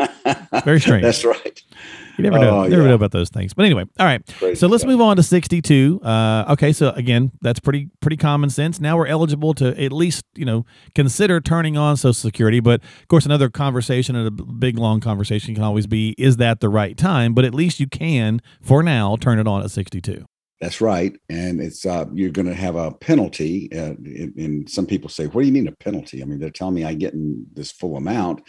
Very 0.65 0.81
strange. 0.81 1.05
That's 1.05 1.25
right. 1.25 1.63
You 2.19 2.25
never 2.25 2.39
know. 2.39 2.59
Oh, 2.59 2.63
never 2.67 2.83
yeah. 2.83 2.89
know 2.89 2.95
about 2.95 3.13
those 3.13 3.29
things. 3.29 3.55
But 3.55 3.65
anyway, 3.65 3.85
all 3.99 4.07
right. 4.07 4.29
so 4.59 4.67
let's 4.67 4.85
move 4.85 5.01
on 5.01 5.17
to 5.17 5.23
62. 5.23 6.01
Uh, 6.03 6.47
okay, 6.51 6.73
so 6.73 6.91
again, 6.91 7.31
that's 7.41 7.61
pretty 7.61 7.91
pretty 8.01 8.17
common 8.17 8.51
sense. 8.51 8.81
Now 8.81 8.97
we're 8.97 9.07
eligible 9.07 9.55
to 9.55 9.81
at 9.81 9.93
least 9.93 10.25
you 10.35 10.45
know 10.45 10.67
consider 10.97 11.41
turning 11.41 11.77
on 11.77 11.97
Social 11.97 12.13
Security. 12.13 12.59
But 12.59 12.83
of 12.83 13.09
course, 13.09 13.25
another 13.25 13.49
conversation 13.49 14.17
and 14.17 14.27
a 14.27 14.31
big 14.31 14.79
long 14.79 14.99
conversation 14.99 15.55
can 15.55 15.63
always 15.63 15.87
be: 15.87 16.17
is 16.19 16.39
that 16.39 16.59
the 16.59 16.69
right 16.69 16.97
time? 16.97 17.35
But 17.35 17.45
at 17.45 17.55
least 17.55 17.79
you 17.79 17.87
can, 17.87 18.43
for 18.61 18.83
now, 18.83 19.15
turn 19.17 19.39
it 19.39 19.47
on 19.47 19.63
at 19.63 19.71
62. 19.71 20.27
That's 20.61 20.81
right, 20.81 21.17
and 21.29 21.61
it's 21.61 21.87
uh, 21.87 22.07
you're 22.13 22.31
going 22.31 22.49
to 22.49 22.55
have 22.55 22.75
a 22.75 22.91
penalty. 22.91 23.71
Uh, 23.73 23.95
and 24.37 24.69
some 24.69 24.87
people 24.87 25.09
say, 25.09 25.27
"What 25.27 25.43
do 25.43 25.47
you 25.47 25.53
mean 25.53 25.69
a 25.69 25.73
penalty?" 25.73 26.21
I 26.21 26.25
mean, 26.25 26.41
they're 26.41 26.51
telling 26.51 26.75
me 26.75 26.85
I 26.85 26.95
get 26.95 27.15
in 27.15 27.47
this 27.53 27.71
full 27.71 27.97
amount 27.97 28.43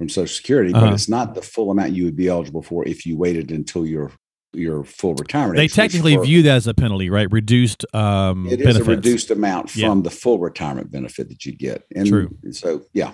from 0.00 0.08
Social 0.08 0.34
Security, 0.34 0.72
uh-huh. 0.72 0.86
but 0.86 0.94
it's 0.94 1.10
not 1.10 1.34
the 1.34 1.42
full 1.42 1.70
amount 1.70 1.92
you 1.92 2.06
would 2.06 2.16
be 2.16 2.28
eligible 2.28 2.62
for 2.62 2.88
if 2.88 3.04
you 3.04 3.18
waited 3.18 3.50
until 3.50 3.84
your 3.84 4.10
your 4.54 4.82
full 4.82 5.14
retirement. 5.14 5.58
They 5.58 5.68
technically 5.68 6.16
for, 6.16 6.24
view 6.24 6.42
that 6.44 6.56
as 6.56 6.66
a 6.66 6.72
penalty, 6.72 7.10
right? 7.10 7.30
Reduced. 7.30 7.84
Um, 7.94 8.46
it 8.46 8.60
is 8.60 8.66
benefits. 8.66 8.86
a 8.86 8.90
reduced 8.90 9.30
amount 9.30 9.68
from 9.68 9.98
yeah. 9.98 10.02
the 10.02 10.10
full 10.10 10.38
retirement 10.38 10.90
benefit 10.90 11.28
that 11.28 11.44
you 11.44 11.52
get. 11.52 11.84
And 11.94 12.08
True. 12.08 12.34
So 12.50 12.82
yeah. 12.94 13.12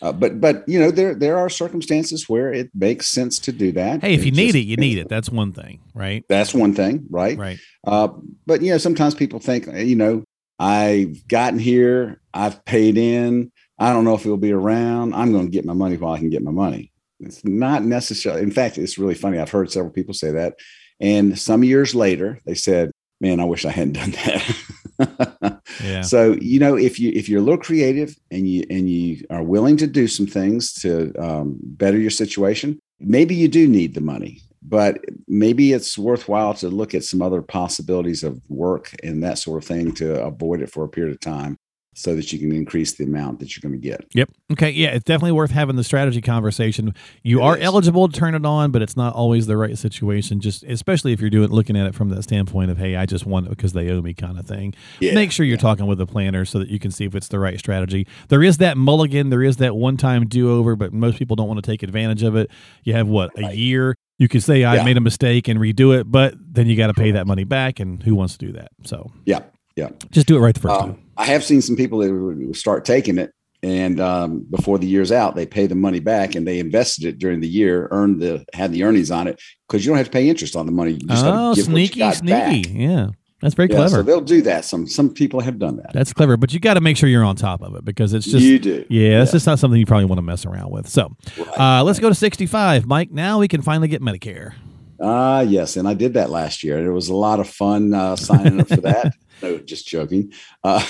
Uh, 0.00 0.12
but 0.12 0.40
but 0.40 0.62
you 0.68 0.78
know 0.78 0.92
there 0.92 1.12
there 1.12 1.36
are 1.36 1.48
circumstances 1.48 2.28
where 2.28 2.52
it 2.52 2.70
makes 2.72 3.08
sense 3.08 3.40
to 3.40 3.50
do 3.50 3.72
that. 3.72 4.00
Hey, 4.00 4.14
if 4.14 4.24
you 4.24 4.30
need 4.30 4.54
it, 4.54 4.60
you 4.60 4.76
need 4.76 4.96
it. 4.96 5.08
That's 5.08 5.28
one 5.28 5.52
thing, 5.52 5.80
right? 5.92 6.24
That's 6.28 6.54
one 6.54 6.72
thing, 6.72 7.04
right? 7.10 7.36
Right. 7.36 7.58
Uh, 7.84 8.10
but 8.46 8.62
you 8.62 8.70
know 8.70 8.78
sometimes 8.78 9.16
people 9.16 9.40
think 9.40 9.66
you 9.66 9.96
know 9.96 10.22
I've 10.60 11.26
gotten 11.26 11.58
here, 11.58 12.20
I've 12.32 12.64
paid 12.64 12.96
in, 12.96 13.50
I 13.78 13.92
don't 13.92 14.04
know 14.04 14.14
if 14.14 14.24
it'll 14.24 14.36
be 14.36 14.52
around. 14.52 15.14
I'm 15.14 15.32
going 15.32 15.46
to 15.46 15.50
get 15.50 15.64
my 15.64 15.72
money 15.72 15.96
while 15.96 16.14
I 16.14 16.18
can 16.18 16.30
get 16.30 16.42
my 16.42 16.50
money. 16.50 16.92
It's 17.20 17.44
not 17.44 17.84
necessarily. 17.84 18.42
In 18.42 18.50
fact, 18.50 18.78
it's 18.78 18.98
really 18.98 19.14
funny. 19.14 19.38
I've 19.38 19.50
heard 19.50 19.70
several 19.70 19.92
people 19.92 20.14
say 20.14 20.30
that, 20.32 20.54
and 21.00 21.38
some 21.38 21.64
years 21.64 21.94
later, 21.94 22.40
they 22.44 22.54
said, 22.54 22.90
"Man, 23.20 23.40
I 23.40 23.44
wish 23.44 23.64
I 23.64 23.70
hadn't 23.70 23.92
done 23.94 24.10
that." 24.12 25.60
yeah. 25.82 26.02
So 26.02 26.32
you 26.40 26.58
know, 26.58 26.76
if 26.76 26.98
you 27.00 27.10
if 27.14 27.28
you're 27.28 27.40
a 27.40 27.44
little 27.44 27.60
creative 27.60 28.16
and 28.30 28.48
you 28.48 28.64
and 28.70 28.88
you 28.88 29.24
are 29.30 29.42
willing 29.42 29.76
to 29.78 29.86
do 29.86 30.06
some 30.06 30.26
things 30.26 30.72
to 30.74 31.12
um, 31.18 31.58
better 31.60 31.98
your 31.98 32.10
situation, 32.10 32.78
maybe 33.00 33.34
you 33.34 33.48
do 33.48 33.68
need 33.68 33.94
the 33.94 34.00
money 34.00 34.40
but 34.60 34.98
maybe 35.28 35.72
it's 35.72 35.96
worthwhile 35.96 36.52
to 36.52 36.68
look 36.68 36.92
at 36.92 37.04
some 37.04 37.22
other 37.22 37.40
possibilities 37.40 38.22
of 38.22 38.40
work 38.48 38.94
and 39.02 39.22
that 39.22 39.38
sort 39.38 39.62
of 39.62 39.66
thing 39.66 39.92
to 39.92 40.20
avoid 40.22 40.60
it 40.60 40.70
for 40.70 40.84
a 40.84 40.88
period 40.88 41.14
of 41.14 41.20
time 41.20 41.56
so 41.98 42.14
that 42.14 42.32
you 42.32 42.38
can 42.38 42.52
increase 42.52 42.92
the 42.92 43.02
amount 43.02 43.40
that 43.40 43.56
you're 43.56 43.68
going 43.68 43.80
to 43.80 43.88
get. 43.88 44.06
Yep. 44.14 44.30
Okay. 44.52 44.70
Yeah, 44.70 44.90
it's 44.90 45.04
definitely 45.04 45.32
worth 45.32 45.50
having 45.50 45.74
the 45.74 45.82
strategy 45.82 46.20
conversation. 46.20 46.94
You 47.24 47.40
it 47.40 47.44
are 47.44 47.56
is. 47.56 47.64
eligible 47.64 48.08
to 48.08 48.16
turn 48.16 48.36
it 48.36 48.46
on, 48.46 48.70
but 48.70 48.82
it's 48.82 48.96
not 48.96 49.14
always 49.14 49.48
the 49.48 49.56
right 49.56 49.76
situation. 49.76 50.38
Just 50.40 50.62
especially 50.62 51.12
if 51.12 51.20
you're 51.20 51.28
doing 51.28 51.50
looking 51.50 51.76
at 51.76 51.86
it 51.86 51.96
from 51.96 52.10
that 52.10 52.22
standpoint 52.22 52.70
of, 52.70 52.78
hey, 52.78 52.94
I 52.94 53.04
just 53.04 53.26
want 53.26 53.46
it 53.46 53.50
because 53.50 53.72
they 53.72 53.90
owe 53.90 54.00
me 54.00 54.14
kind 54.14 54.38
of 54.38 54.46
thing. 54.46 54.74
Yeah. 55.00 55.14
Make 55.14 55.32
sure 55.32 55.44
you're 55.44 55.56
yeah. 55.56 55.62
talking 55.62 55.86
with 55.86 56.00
a 56.00 56.06
planner 56.06 56.44
so 56.44 56.60
that 56.60 56.68
you 56.68 56.78
can 56.78 56.92
see 56.92 57.04
if 57.04 57.16
it's 57.16 57.28
the 57.28 57.40
right 57.40 57.58
strategy. 57.58 58.06
There 58.28 58.44
is 58.44 58.58
that 58.58 58.76
mulligan, 58.76 59.30
there 59.30 59.42
is 59.42 59.56
that 59.56 59.74
one 59.74 59.96
time 59.96 60.28
do 60.28 60.52
over, 60.52 60.76
but 60.76 60.92
most 60.92 61.18
people 61.18 61.34
don't 61.34 61.48
want 61.48 61.62
to 61.62 61.68
take 61.68 61.82
advantage 61.82 62.22
of 62.22 62.36
it. 62.36 62.48
You 62.84 62.94
have 62.94 63.08
what 63.08 63.36
a 63.36 63.42
right. 63.42 63.56
year. 63.56 63.96
You 64.18 64.28
could 64.28 64.44
say 64.44 64.62
I 64.62 64.76
yeah. 64.76 64.84
made 64.84 64.96
a 64.96 65.00
mistake 65.00 65.48
and 65.48 65.58
redo 65.58 65.98
it, 65.98 66.10
but 66.10 66.34
then 66.40 66.68
you 66.68 66.76
got 66.76 66.88
to 66.88 66.94
pay 66.94 67.12
that 67.12 67.26
money 67.26 67.44
back, 67.44 67.78
and 67.80 68.02
who 68.02 68.14
wants 68.14 68.36
to 68.36 68.46
do 68.46 68.52
that? 68.52 68.70
So 68.84 69.12
yeah, 69.24 69.42
yeah. 69.78 69.90
Just 70.10 70.26
do 70.26 70.36
it 70.36 70.40
right 70.40 70.54
the 70.54 70.60
first 70.60 70.74
um, 70.74 70.94
time. 70.94 71.02
I 71.16 71.24
have 71.24 71.42
seen 71.44 71.62
some 71.62 71.76
people 71.76 71.98
that 71.98 72.54
start 72.54 72.84
taking 72.84 73.18
it 73.18 73.32
and 73.62 74.00
um, 74.00 74.46
before 74.50 74.78
the 74.78 74.86
year's 74.86 75.10
out, 75.10 75.34
they 75.34 75.46
pay 75.46 75.66
the 75.66 75.74
money 75.74 75.98
back 75.98 76.36
and 76.36 76.46
they 76.46 76.60
invested 76.60 77.04
it 77.04 77.18
during 77.18 77.40
the 77.40 77.48
year, 77.48 77.88
earned 77.90 78.20
the 78.20 78.44
had 78.52 78.72
the 78.72 78.84
earnings 78.84 79.10
on 79.10 79.26
it 79.26 79.40
because 79.66 79.84
you 79.84 79.90
don't 79.90 79.96
have 79.96 80.06
to 80.06 80.12
pay 80.12 80.28
interest 80.28 80.54
on 80.54 80.66
the 80.66 80.72
money. 80.72 80.92
You 80.92 80.98
just 81.08 81.24
oh, 81.26 81.54
sneaky, 81.54 82.12
sneaky, 82.12 82.62
back. 82.62 82.66
yeah. 82.68 83.08
That's 83.40 83.54
very 83.54 83.68
yeah, 83.68 83.76
clever. 83.76 83.96
So 83.96 84.02
they'll 84.02 84.20
do 84.20 84.42
that. 84.42 84.64
Some 84.64 84.86
some 84.88 85.10
people 85.12 85.40
have 85.40 85.58
done 85.58 85.76
that. 85.76 85.92
That's 85.92 86.12
clever, 86.12 86.36
but 86.36 86.52
you 86.52 86.58
got 86.58 86.74
to 86.74 86.80
make 86.80 86.96
sure 86.96 87.08
you're 87.08 87.24
on 87.24 87.36
top 87.36 87.62
of 87.62 87.74
it 87.76 87.84
because 87.84 88.12
it's 88.12 88.26
just 88.26 88.44
you 88.44 88.58
do. 88.58 88.84
Yeah, 88.88 89.18
that's 89.18 89.30
yeah. 89.30 89.36
just 89.36 89.46
not 89.46 89.58
something 89.60 89.78
you 89.78 89.86
probably 89.86 90.06
want 90.06 90.18
to 90.18 90.22
mess 90.22 90.44
around 90.44 90.72
with. 90.72 90.88
So, 90.88 91.16
right. 91.36 91.78
uh, 91.80 91.84
let's 91.84 92.00
go 92.00 92.08
to 92.08 92.16
65, 92.16 92.86
Mike. 92.86 93.12
Now 93.12 93.38
we 93.38 93.46
can 93.46 93.62
finally 93.62 93.86
get 93.86 94.02
Medicare. 94.02 94.54
Ah, 95.00 95.36
uh, 95.36 95.40
yes, 95.42 95.76
and 95.76 95.86
I 95.86 95.94
did 95.94 96.14
that 96.14 96.30
last 96.30 96.64
year. 96.64 96.84
It 96.84 96.92
was 96.92 97.08
a 97.08 97.14
lot 97.14 97.38
of 97.38 97.48
fun 97.48 97.94
uh, 97.94 98.16
signing 98.16 98.60
up 98.60 98.68
for 98.68 98.80
that. 98.80 99.14
No, 99.42 99.58
just 99.58 99.86
joking. 99.86 100.32
Uh, 100.64 100.82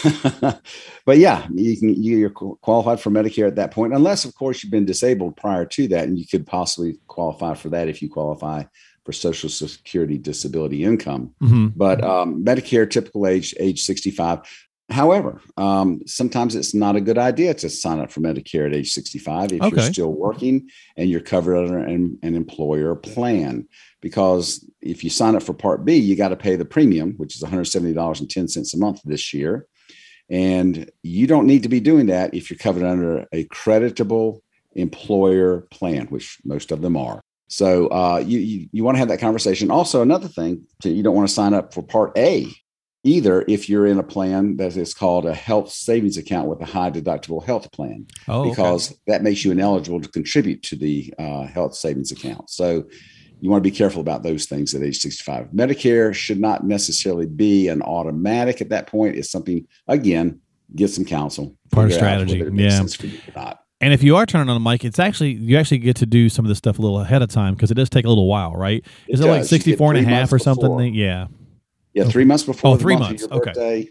but 1.05 1.19
yeah, 1.19 1.47
you 1.55 1.77
can 1.77 2.03
you're 2.03 2.31
qualified 2.31 3.01
for 3.01 3.11
Medicare 3.11 3.47
at 3.47 3.57
that 3.57 3.71
point, 3.71 3.95
unless 3.95 4.25
of 4.25 4.35
course 4.35 4.63
you've 4.63 4.73
been 4.73 4.87
disabled 4.87 5.37
prior 5.37 5.65
to 5.67 5.89
that, 5.89 6.05
and 6.09 6.19
you 6.19 6.27
could 6.27 6.47
possibly 6.47 6.99
qualify 7.07 7.55
for 7.55 7.69
that 7.71 7.89
if 7.89 8.03
you 8.03 8.09
qualify 8.09 8.65
for 9.05 9.13
Social 9.13 9.49
Security 9.49 10.19
disability 10.19 10.85
income. 10.85 11.35
Mm-hmm. 11.43 11.69
But 11.77 12.05
um, 12.05 12.45
Medicare 12.45 12.91
typical 12.91 13.27
age 13.27 13.55
age 13.59 13.83
65. 13.83 14.68
However, 14.91 15.41
um, 15.59 16.01
sometimes 16.07 16.55
it's 16.55 16.75
not 16.75 16.97
a 16.97 17.01
good 17.01 17.19
idea 17.19 17.53
to 17.53 17.69
sign 17.69 18.01
up 18.01 18.11
for 18.11 18.21
Medicare 18.21 18.67
at 18.67 18.75
age 18.75 18.93
65 18.93 19.53
if 19.53 19.63
okay. 19.63 19.77
you're 19.77 19.93
still 19.93 20.13
working 20.13 20.71
and 20.97 21.11
you're 21.11 21.21
covered 21.21 21.57
under 21.59 21.79
an, 21.79 22.19
an, 22.23 22.35
employer 22.35 22.95
plan. 22.95 23.69
Because 24.01 24.67
if 24.81 25.05
you 25.05 25.11
sign 25.11 25.37
up 25.37 25.43
for 25.43 25.53
Part 25.53 25.85
B, 25.85 25.97
you 25.97 26.17
got 26.17 26.31
to 26.31 26.37
pay 26.37 26.57
the 26.57 26.65
premium, 26.65 27.15
which 27.19 27.37
is 27.37 27.43
$170.10 27.43 28.75
a 28.75 28.77
month 28.79 29.03
this 29.05 29.35
year. 29.35 29.67
And 30.31 30.91
you 31.03 31.27
don't 31.27 31.47
need 31.47 31.65
to 31.65 31.69
be 31.69 31.81
doing 31.81 32.07
that 32.07 32.33
if 32.33 32.49
you're 32.49 32.59
covered 32.59 32.85
under 32.85 33.27
a 33.31 33.45
creditable 33.45 34.43
employer 34.73 35.67
plan, 35.71 36.07
which 36.07 36.39
most 36.45 36.73
of 36.73 36.81
them 36.81 36.97
are. 36.97 37.21
So 37.49 37.89
uh, 37.89 38.23
you, 38.25 38.39
you, 38.39 38.69
you 38.73 38.85
want 38.85 38.95
to 38.95 39.01
have 39.01 39.09
that 39.09 39.21
conversation. 39.21 39.71
Also, 39.71 40.01
another 40.01 40.29
thing, 40.29 40.67
you 40.83 41.03
don't 41.03 41.15
want 41.15 41.29
to 41.29 41.35
sign 41.35 41.53
up 41.53 41.75
for 41.75 41.83
Part 41.83 42.17
A 42.17 42.51
either 43.05 43.45
if 43.49 43.69
you're 43.69 43.87
in 43.87 43.99
a 43.99 44.03
plan 44.03 44.57
that 44.57 44.77
is 44.77 44.95
called 44.95 45.25
a 45.25 45.35
health 45.35 45.71
savings 45.71 46.17
account 46.17 46.49
with 46.49 46.61
a 46.61 46.67
high 46.67 46.91
deductible 46.91 47.45
health 47.45 47.71
plan, 47.73 48.07
oh, 48.27 48.49
because 48.49 48.91
okay. 48.91 49.01
that 49.07 49.23
makes 49.23 49.45
you 49.45 49.53
ineligible 49.53 50.01
to 50.01 50.09
contribute 50.09 50.63
to 50.65 50.77
the 50.77 51.13
uh, 51.19 51.43
health 51.43 51.75
savings 51.75 52.13
account. 52.13 52.51
So 52.51 52.85
you 53.41 53.51
want 53.51 53.63
to 53.63 53.71
be 53.71 53.77
careful 53.77 54.01
about 54.01 54.23
those 54.23 54.47
things 54.47 54.75
at 54.75 54.83
age 54.83 54.99
65. 54.99 55.49
Medicare 55.49 56.13
should 56.13 56.41
not 56.41 56.65
necessarily 56.65 57.27
be 57.27 57.69
an 57.69 57.83
automatic 57.83 58.61
at 58.61 58.71
that 58.71 58.89
point. 58.89 59.17
It's 59.17 59.31
something, 59.31 59.67
again, 59.87 60.41
get 60.75 60.91
some 60.91 61.05
counsel. 61.05 61.57
Part 61.71 61.87
of 61.89 61.95
strategy. 61.95 62.39
Yeah. 62.53 63.55
And 63.81 63.93
if 63.93 64.03
you 64.03 64.17
are 64.17 64.27
turning 64.27 64.49
on 64.49 64.61
the 64.61 64.71
mic, 64.71 64.85
it's 64.85 64.99
actually 64.99 65.35
you 65.35 65.57
actually 65.57 65.79
get 65.79 65.95
to 65.97 66.07
do 66.07 66.29
some 66.29 66.45
of 66.45 66.49
this 66.49 66.59
stuff 66.59 66.81
a 66.81 66.83
little 66.83 67.01
ahead 67.01 67.23
of 67.23 67.31
time 67.31 67.55
because 67.55 67.71
it 67.71 67.75
does 67.75 67.89
take 67.89 68.05
a 68.05 68.09
little 68.09 68.27
while, 68.27 68.55
right? 68.55 68.85
Is 69.07 69.21
it, 69.21 69.27
it 69.27 69.31
like 69.31 69.45
64 69.45 69.95
and 69.95 70.05
a 70.05 70.09
half 70.09 70.33
or 70.33 70.39
something? 70.41 70.93
Yeah. 70.95 71.29
Yeah, 71.99 72.05
okay. 72.05 72.13
three 72.13 72.25
months 72.25 72.45
before. 72.45 72.75
Oh, 72.75 72.77
three 72.77 72.97
months. 72.97 73.25
okay. 73.25 73.51
Birthday, 73.51 73.89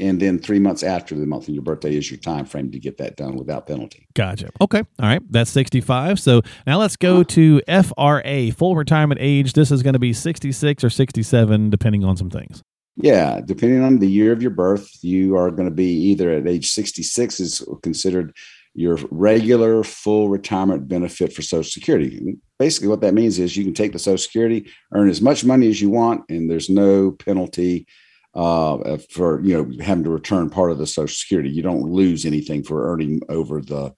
and 0.00 0.20
then 0.20 0.40
three 0.40 0.58
months 0.58 0.82
after 0.82 1.14
the 1.14 1.24
month 1.24 1.46
of 1.46 1.54
your 1.54 1.62
birthday 1.62 1.96
is 1.96 2.10
your 2.10 2.18
time 2.18 2.46
frame 2.46 2.72
to 2.72 2.80
get 2.80 2.98
that 2.98 3.16
done 3.16 3.36
without 3.36 3.68
penalty. 3.68 4.08
Gotcha. 4.14 4.50
Okay. 4.60 4.80
All 4.80 5.06
right. 5.06 5.22
That's 5.30 5.52
65. 5.52 6.18
So 6.18 6.42
now 6.66 6.78
let's 6.78 6.96
go 6.96 7.22
to 7.22 7.62
FRA, 7.68 8.50
full 8.50 8.74
retirement 8.74 9.20
age. 9.22 9.52
This 9.52 9.70
is 9.70 9.84
going 9.84 9.92
to 9.92 10.00
be 10.00 10.12
66 10.12 10.82
or 10.82 10.90
67, 10.90 11.70
depending 11.70 12.02
on 12.02 12.16
some 12.16 12.28
things. 12.28 12.60
Yeah, 12.96 13.40
depending 13.44 13.82
on 13.84 14.00
the 14.00 14.10
year 14.10 14.32
of 14.32 14.42
your 14.42 14.50
birth, 14.50 14.88
you 15.00 15.36
are 15.36 15.50
going 15.52 15.68
to 15.68 15.74
be 15.74 15.92
either 16.10 16.30
at 16.30 16.48
age 16.48 16.70
66 16.70 17.38
is 17.38 17.68
considered 17.82 18.36
your 18.74 18.98
regular 19.10 19.84
full 19.84 20.28
retirement 20.28 20.88
benefit 20.88 21.32
for 21.32 21.42
Social 21.42 21.70
Security. 21.70 22.36
Basically, 22.58 22.88
what 22.88 23.00
that 23.00 23.14
means 23.14 23.38
is 23.38 23.56
you 23.56 23.64
can 23.64 23.74
take 23.74 23.92
the 23.92 23.98
Social 23.98 24.18
Security, 24.18 24.70
earn 24.92 25.08
as 25.08 25.20
much 25.20 25.44
money 25.44 25.68
as 25.68 25.80
you 25.80 25.90
want, 25.90 26.24
and 26.28 26.48
there's 26.48 26.70
no 26.70 27.10
penalty 27.10 27.86
uh, 28.34 28.96
for 29.10 29.40
you 29.42 29.54
know 29.54 29.84
having 29.84 30.04
to 30.04 30.10
return 30.10 30.50
part 30.50 30.70
of 30.70 30.78
the 30.78 30.86
Social 30.86 31.14
Security. 31.14 31.50
You 31.50 31.62
don't 31.62 31.90
lose 31.90 32.24
anything 32.24 32.62
for 32.62 32.92
earning 32.92 33.20
over 33.28 33.60
the 33.60 33.92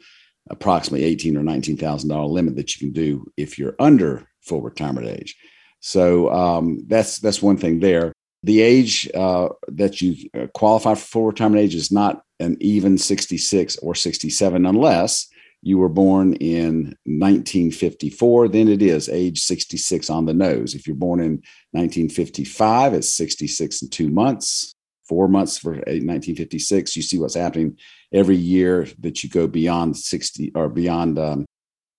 approximately 0.49 1.05
eighteen 1.05 1.37
or 1.37 1.43
nineteen 1.43 1.77
thousand 1.77 2.09
dollar 2.09 2.27
limit 2.27 2.57
that 2.57 2.75
you 2.75 2.87
can 2.87 2.93
do 2.93 3.27
if 3.37 3.59
you're 3.59 3.77
under 3.79 4.27
full 4.43 4.63
retirement 4.63 5.07
age. 5.07 5.37
So 5.81 6.33
um, 6.33 6.85
that's 6.87 7.19
that's 7.19 7.43
one 7.43 7.57
thing 7.57 7.81
there. 7.81 8.13
The 8.43 8.61
age 8.61 9.09
uh, 9.15 9.49
that 9.69 10.01
you 10.01 10.31
uh, 10.39 10.47
qualify 10.55 10.95
for 10.95 11.07
full 11.07 11.27
retirement 11.27 11.63
age 11.63 11.75
is 11.75 11.91
not 11.91 12.23
an 12.39 12.57
even 12.61 12.99
66 12.99 13.79
or 13.79 13.95
67 13.95 14.67
unless 14.67 15.29
you 15.67 15.79
were 15.79 15.89
born 15.89 16.33
in 16.35 16.97
1954 17.07 18.47
then 18.47 18.69
it 18.69 18.81
is 18.81 19.09
age 19.09 19.41
66 19.41 20.09
on 20.09 20.25
the 20.25 20.33
nose. 20.33 20.77
If 20.77 20.87
you're 20.87 20.95
born 20.95 21.19
in 21.19 21.43
1955 21.73 22.95
it's 22.95 23.13
66 23.15 23.83
and 23.83 23.91
two 23.91 24.09
months. 24.09 24.73
Four 25.09 25.27
months 25.27 25.59
for 25.59 25.73
1956 25.73 26.95
you 26.95 27.03
see 27.03 27.19
what's 27.19 27.35
happening 27.35 27.77
every 28.15 28.37
year 28.37 28.87
that 29.01 29.25
you 29.25 29.29
go 29.29 29.49
beyond 29.49 29.97
60 29.97 30.53
or 30.55 30.69
beyond 30.69 31.19
um, 31.19 31.47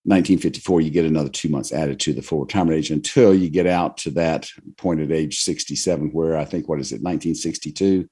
1954 0.05 0.79
you 0.79 0.89
get 0.89 1.03
another 1.03 1.29
two 1.29 1.49
months 1.49 1.73
added 1.73 1.99
to 1.99 2.13
the 2.13 2.21
full 2.21 2.39
retirement 2.39 2.77
age 2.77 2.89
until 2.89 3.35
you 3.35 3.49
get 3.49 3.67
out 3.67 3.97
to 3.97 4.11
that 4.11 4.47
point 4.77 5.01
at 5.01 5.11
age 5.11 5.41
67 5.41 6.11
where 6.11 6.37
i 6.37 6.45
think 6.45 6.69
what 6.69 6.79
is 6.79 6.93
it 6.93 7.03
1962 7.03 8.07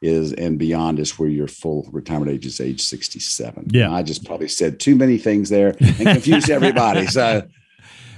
is 0.00 0.32
and 0.32 0.58
beyond 0.58 0.98
is 0.98 1.18
where 1.18 1.28
your 1.28 1.48
full 1.48 1.88
retirement 1.92 2.30
age 2.30 2.46
is 2.46 2.60
age 2.60 2.80
67. 2.80 3.68
Yeah. 3.72 3.92
I 3.92 4.02
just 4.02 4.24
probably 4.24 4.48
said 4.48 4.78
too 4.78 4.94
many 4.94 5.18
things 5.18 5.48
there 5.48 5.74
and 5.80 5.96
confused 5.96 6.50
everybody. 6.50 7.06
So 7.06 7.42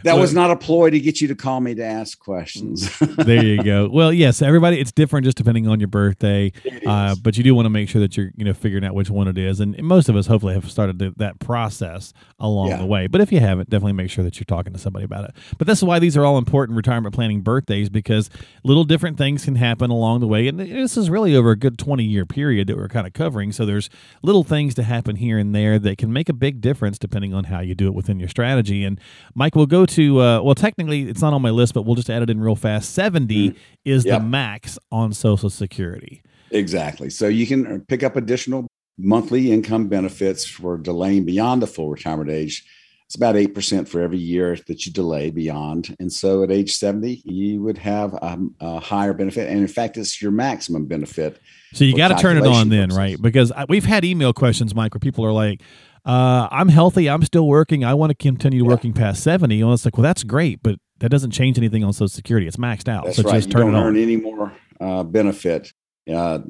that 0.04 0.18
was 0.18 0.34
not 0.34 0.50
a 0.50 0.56
ploy 0.56 0.90
to 0.90 1.00
get 1.00 1.20
you 1.20 1.28
to 1.28 1.34
call 1.34 1.60
me 1.60 1.74
to 1.74 1.84
ask 1.84 2.18
questions. 2.18 2.98
there 3.16 3.44
you 3.44 3.62
go. 3.62 3.88
Well, 3.88 4.12
yes, 4.12 4.42
everybody, 4.42 4.78
it's 4.78 4.92
different 4.92 5.24
just 5.24 5.36
depending 5.36 5.68
on 5.68 5.80
your 5.80 5.88
birthday, 5.88 6.52
uh, 6.86 7.16
but 7.22 7.36
you 7.36 7.44
do 7.44 7.54
want 7.54 7.66
to 7.66 7.70
make 7.70 7.88
sure 7.88 8.00
that 8.00 8.16
you're 8.16 8.30
you 8.36 8.44
know 8.44 8.54
figuring 8.54 8.84
out 8.84 8.94
which 8.94 9.10
one 9.10 9.28
it 9.28 9.38
is. 9.38 9.60
And 9.60 9.80
most 9.82 10.08
of 10.08 10.16
us 10.16 10.26
hopefully 10.26 10.54
have 10.54 10.70
started 10.70 10.98
that 11.16 11.38
process 11.38 12.12
along 12.38 12.68
yeah. 12.68 12.78
the 12.78 12.86
way. 12.86 13.06
But 13.06 13.20
if 13.20 13.32
you 13.32 13.40
haven't, 13.40 13.70
definitely 13.70 13.92
make 13.92 14.10
sure 14.10 14.24
that 14.24 14.38
you're 14.38 14.44
talking 14.44 14.72
to 14.72 14.78
somebody 14.78 15.04
about 15.04 15.24
it. 15.24 15.34
But 15.58 15.66
this 15.66 15.78
is 15.78 15.84
why 15.84 15.98
these 15.98 16.16
are 16.16 16.24
all 16.24 16.38
important 16.38 16.76
retirement 16.76 17.14
planning 17.14 17.40
birthdays 17.42 17.88
because 17.88 18.30
little 18.64 18.84
different 18.84 19.18
things 19.18 19.44
can 19.44 19.56
happen 19.56 19.90
along 19.90 20.20
the 20.20 20.26
way. 20.26 20.48
And 20.48 20.58
this 20.58 20.96
is 20.96 21.10
really 21.10 21.34
over 21.36 21.50
a 21.50 21.56
good 21.56 21.78
20 21.78 22.04
year 22.04 22.26
period 22.26 22.68
that 22.68 22.76
we're 22.76 22.88
kind 22.88 23.06
of 23.06 23.12
covering. 23.12 23.52
So 23.52 23.66
there's 23.66 23.90
little 24.22 24.44
things 24.44 24.74
to 24.74 24.82
happen 24.82 25.16
here 25.16 25.38
and 25.38 25.54
there 25.54 25.78
that 25.78 25.98
can 25.98 26.12
make 26.12 26.28
a 26.28 26.32
big 26.32 26.60
difference 26.60 26.98
depending 26.98 27.34
on 27.34 27.44
how 27.44 27.60
you 27.60 27.74
do 27.74 27.86
it 27.86 27.94
within 27.94 28.18
your 28.18 28.28
strategy. 28.28 28.84
And 28.84 29.00
Mike, 29.34 29.54
we'll 29.54 29.66
go 29.66 29.86
to 29.90 30.20
uh, 30.20 30.42
well, 30.42 30.54
technically 30.54 31.02
it's 31.02 31.22
not 31.22 31.32
on 31.32 31.42
my 31.42 31.50
list, 31.50 31.74
but 31.74 31.82
we'll 31.82 31.94
just 31.94 32.10
add 32.10 32.22
it 32.22 32.30
in 32.30 32.40
real 32.40 32.56
fast. 32.56 32.94
Seventy 32.94 33.50
mm. 33.50 33.56
is 33.84 34.04
yep. 34.04 34.20
the 34.20 34.26
max 34.26 34.78
on 34.90 35.12
Social 35.12 35.50
Security. 35.50 36.22
Exactly. 36.50 37.10
So 37.10 37.28
you 37.28 37.46
can 37.46 37.66
uh, 37.66 37.78
pick 37.88 38.02
up 38.02 38.16
additional 38.16 38.66
monthly 38.98 39.52
income 39.52 39.88
benefits 39.88 40.44
for 40.44 40.76
delaying 40.76 41.24
beyond 41.24 41.62
the 41.62 41.66
full 41.66 41.90
retirement 41.90 42.30
age. 42.30 42.64
It's 43.06 43.16
about 43.16 43.34
8% 43.34 43.88
for 43.88 44.00
every 44.00 44.18
year 44.18 44.56
that 44.68 44.86
you 44.86 44.92
delay 44.92 45.30
beyond. 45.30 45.96
And 45.98 46.12
so 46.12 46.44
at 46.44 46.52
age 46.52 46.72
70, 46.74 47.22
you 47.24 47.60
would 47.60 47.78
have 47.78 48.14
a, 48.14 48.38
a 48.60 48.78
higher 48.78 49.12
benefit. 49.12 49.48
And 49.48 49.58
in 49.58 49.66
fact, 49.66 49.96
it's 49.96 50.22
your 50.22 50.30
maximum 50.30 50.86
benefit. 50.86 51.40
So 51.72 51.82
you 51.82 51.96
got 51.96 52.08
to 52.08 52.22
turn 52.22 52.36
it 52.36 52.46
on 52.46 52.68
then, 52.68 52.90
right? 52.90 53.20
Because 53.20 53.52
we've 53.68 53.84
had 53.84 54.04
email 54.04 54.32
questions, 54.32 54.76
Mike, 54.76 54.94
where 54.94 55.00
people 55.00 55.26
are 55.26 55.32
like, 55.32 55.60
uh, 56.04 56.48
I'm 56.50 56.68
healthy. 56.68 57.08
I'm 57.08 57.22
still 57.22 57.46
working. 57.46 57.84
I 57.84 57.94
want 57.94 58.10
to 58.10 58.14
continue 58.14 58.62
yeah. 58.62 58.68
working 58.68 58.92
past 58.92 59.22
70. 59.22 59.60
And 59.60 59.72
it's 59.72 59.84
like, 59.84 59.96
well, 59.96 60.02
that's 60.02 60.22
great, 60.22 60.62
but 60.62 60.76
that 60.98 61.10
doesn't 61.10 61.30
change 61.30 61.58
anything 61.58 61.84
on 61.84 61.92
Social 61.92 62.08
Security. 62.08 62.46
It's 62.46 62.56
maxed 62.56 62.88
out. 62.88 63.04
That's 63.04 63.16
so 63.16 63.22
right. 63.24 63.34
just 63.34 63.48
you 63.48 63.52
turn 63.52 63.66
don't 63.66 63.74
it 63.74 63.78
on. 63.78 63.86
earn 63.86 63.96
any 63.96 64.16
more 64.16 64.52
uh, 64.80 65.02
benefit 65.02 65.72
uh, 66.10 66.40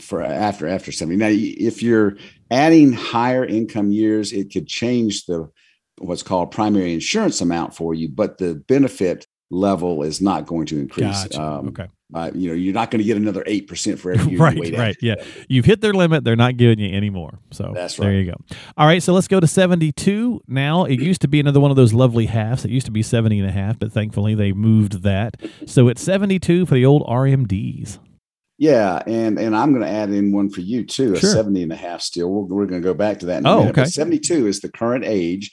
for 0.00 0.22
after 0.22 0.66
after 0.66 0.92
70. 0.92 1.16
Now, 1.16 1.28
if 1.30 1.82
you're 1.82 2.16
adding 2.50 2.92
higher 2.92 3.44
income 3.44 3.90
years, 3.90 4.32
it 4.32 4.52
could 4.52 4.66
change 4.66 5.26
the 5.26 5.50
what's 5.98 6.22
called 6.22 6.50
primary 6.50 6.92
insurance 6.92 7.40
amount 7.40 7.74
for 7.74 7.94
you, 7.94 8.08
but 8.08 8.38
the 8.38 8.54
benefit 8.54 9.26
level 9.50 10.02
is 10.02 10.20
not 10.20 10.46
going 10.46 10.66
to 10.66 10.78
increase. 10.78 11.24
Gotcha. 11.24 11.40
Um, 11.42 11.68
okay. 11.68 11.88
Uh, 12.12 12.30
you 12.34 12.48
know, 12.48 12.54
you're 12.54 12.74
not 12.74 12.90
going 12.90 12.98
to 12.98 13.04
get 13.04 13.16
another 13.16 13.42
eight 13.46 13.66
percent 13.66 13.98
for 13.98 14.12
every 14.12 14.32
year. 14.32 14.40
right, 14.40 14.76
right, 14.76 14.96
yeah. 15.00 15.14
You've 15.48 15.64
hit 15.64 15.80
their 15.80 15.94
limit; 15.94 16.22
they're 16.24 16.36
not 16.36 16.56
giving 16.56 16.78
you 16.78 16.94
any 16.94 17.10
more. 17.10 17.38
So 17.50 17.72
that's 17.74 17.98
right. 17.98 18.06
There 18.06 18.14
you 18.14 18.30
go. 18.30 18.36
All 18.76 18.86
right, 18.86 19.02
so 19.02 19.12
let's 19.14 19.28
go 19.28 19.40
to 19.40 19.46
72. 19.46 20.42
Now 20.46 20.84
it 20.84 21.00
used 21.00 21.22
to 21.22 21.28
be 21.28 21.40
another 21.40 21.60
one 21.60 21.70
of 21.70 21.76
those 21.76 21.94
lovely 21.94 22.26
halves. 22.26 22.64
It 22.64 22.70
used 22.70 22.86
to 22.86 22.92
be 22.92 23.02
70 23.02 23.38
and 23.38 23.48
a 23.48 23.52
half, 23.52 23.78
but 23.78 23.92
thankfully 23.92 24.34
they 24.34 24.52
moved 24.52 25.02
that. 25.02 25.36
So 25.66 25.88
it's 25.88 26.02
72 26.02 26.66
for 26.66 26.74
the 26.74 26.84
old 26.84 27.06
RMDs. 27.06 27.98
Yeah, 28.58 29.02
and 29.06 29.38
and 29.38 29.56
I'm 29.56 29.72
going 29.72 29.84
to 29.84 29.90
add 29.90 30.10
in 30.10 30.30
one 30.30 30.50
for 30.50 30.60
you 30.60 30.84
too, 30.84 31.14
a 31.14 31.18
sure. 31.18 31.30
70 31.30 31.64
and 31.64 31.72
a 31.72 31.76
half 31.76 32.02
still. 32.02 32.28
We're, 32.28 32.42
we're 32.42 32.66
going 32.66 32.80
to 32.80 32.86
go 32.86 32.94
back 32.94 33.18
to 33.20 33.26
that 33.26 33.38
in 33.38 33.46
a 33.46 33.50
oh, 33.50 33.58
minute. 33.60 33.70
Okay. 33.70 33.82
But 33.82 33.90
72 33.90 34.46
is 34.46 34.60
the 34.60 34.70
current 34.70 35.04
age 35.04 35.50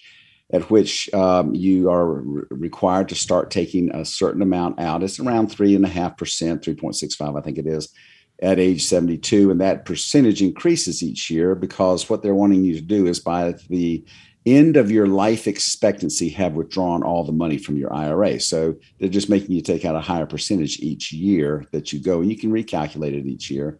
at 0.53 0.69
which 0.69 1.11
um, 1.13 1.55
you 1.55 1.89
are 1.89 2.05
re- 2.05 2.43
required 2.49 3.09
to 3.09 3.15
start 3.15 3.51
taking 3.51 3.93
a 3.95 4.05
certain 4.05 4.41
amount 4.41 4.79
out. 4.79 5.03
It's 5.03 5.19
around 5.19 5.47
three 5.47 5.75
and 5.75 5.85
a 5.85 5.89
half 5.89 6.17
percent, 6.17 6.61
3.65, 6.61 7.37
I 7.37 7.41
think 7.41 7.57
it 7.57 7.67
is, 7.67 7.93
at 8.41 8.59
age 8.59 8.83
72. 8.83 9.51
And 9.51 9.61
that 9.61 9.85
percentage 9.85 10.41
increases 10.41 11.01
each 11.01 11.29
year 11.29 11.55
because 11.55 12.09
what 12.09 12.21
they're 12.21 12.35
wanting 12.35 12.63
you 12.63 12.73
to 12.75 12.81
do 12.81 13.07
is 13.07 13.19
by 13.19 13.55
the 13.69 14.03
end 14.45 14.75
of 14.75 14.89
your 14.89 15.07
life 15.07 15.47
expectancy 15.47 16.29
have 16.29 16.53
withdrawn 16.53 17.03
all 17.03 17.23
the 17.23 17.31
money 17.31 17.57
from 17.57 17.77
your 17.77 17.93
IRA. 17.93 18.39
So 18.39 18.75
they're 18.99 19.07
just 19.07 19.29
making 19.29 19.51
you 19.51 19.61
take 19.61 19.85
out 19.85 19.95
a 19.95 20.01
higher 20.01 20.25
percentage 20.25 20.79
each 20.79 21.11
year 21.11 21.65
that 21.71 21.93
you 21.93 21.99
go, 22.01 22.21
and 22.21 22.29
you 22.29 22.37
can 22.37 22.51
recalculate 22.51 23.13
it 23.13 23.27
each 23.27 23.51
year 23.51 23.79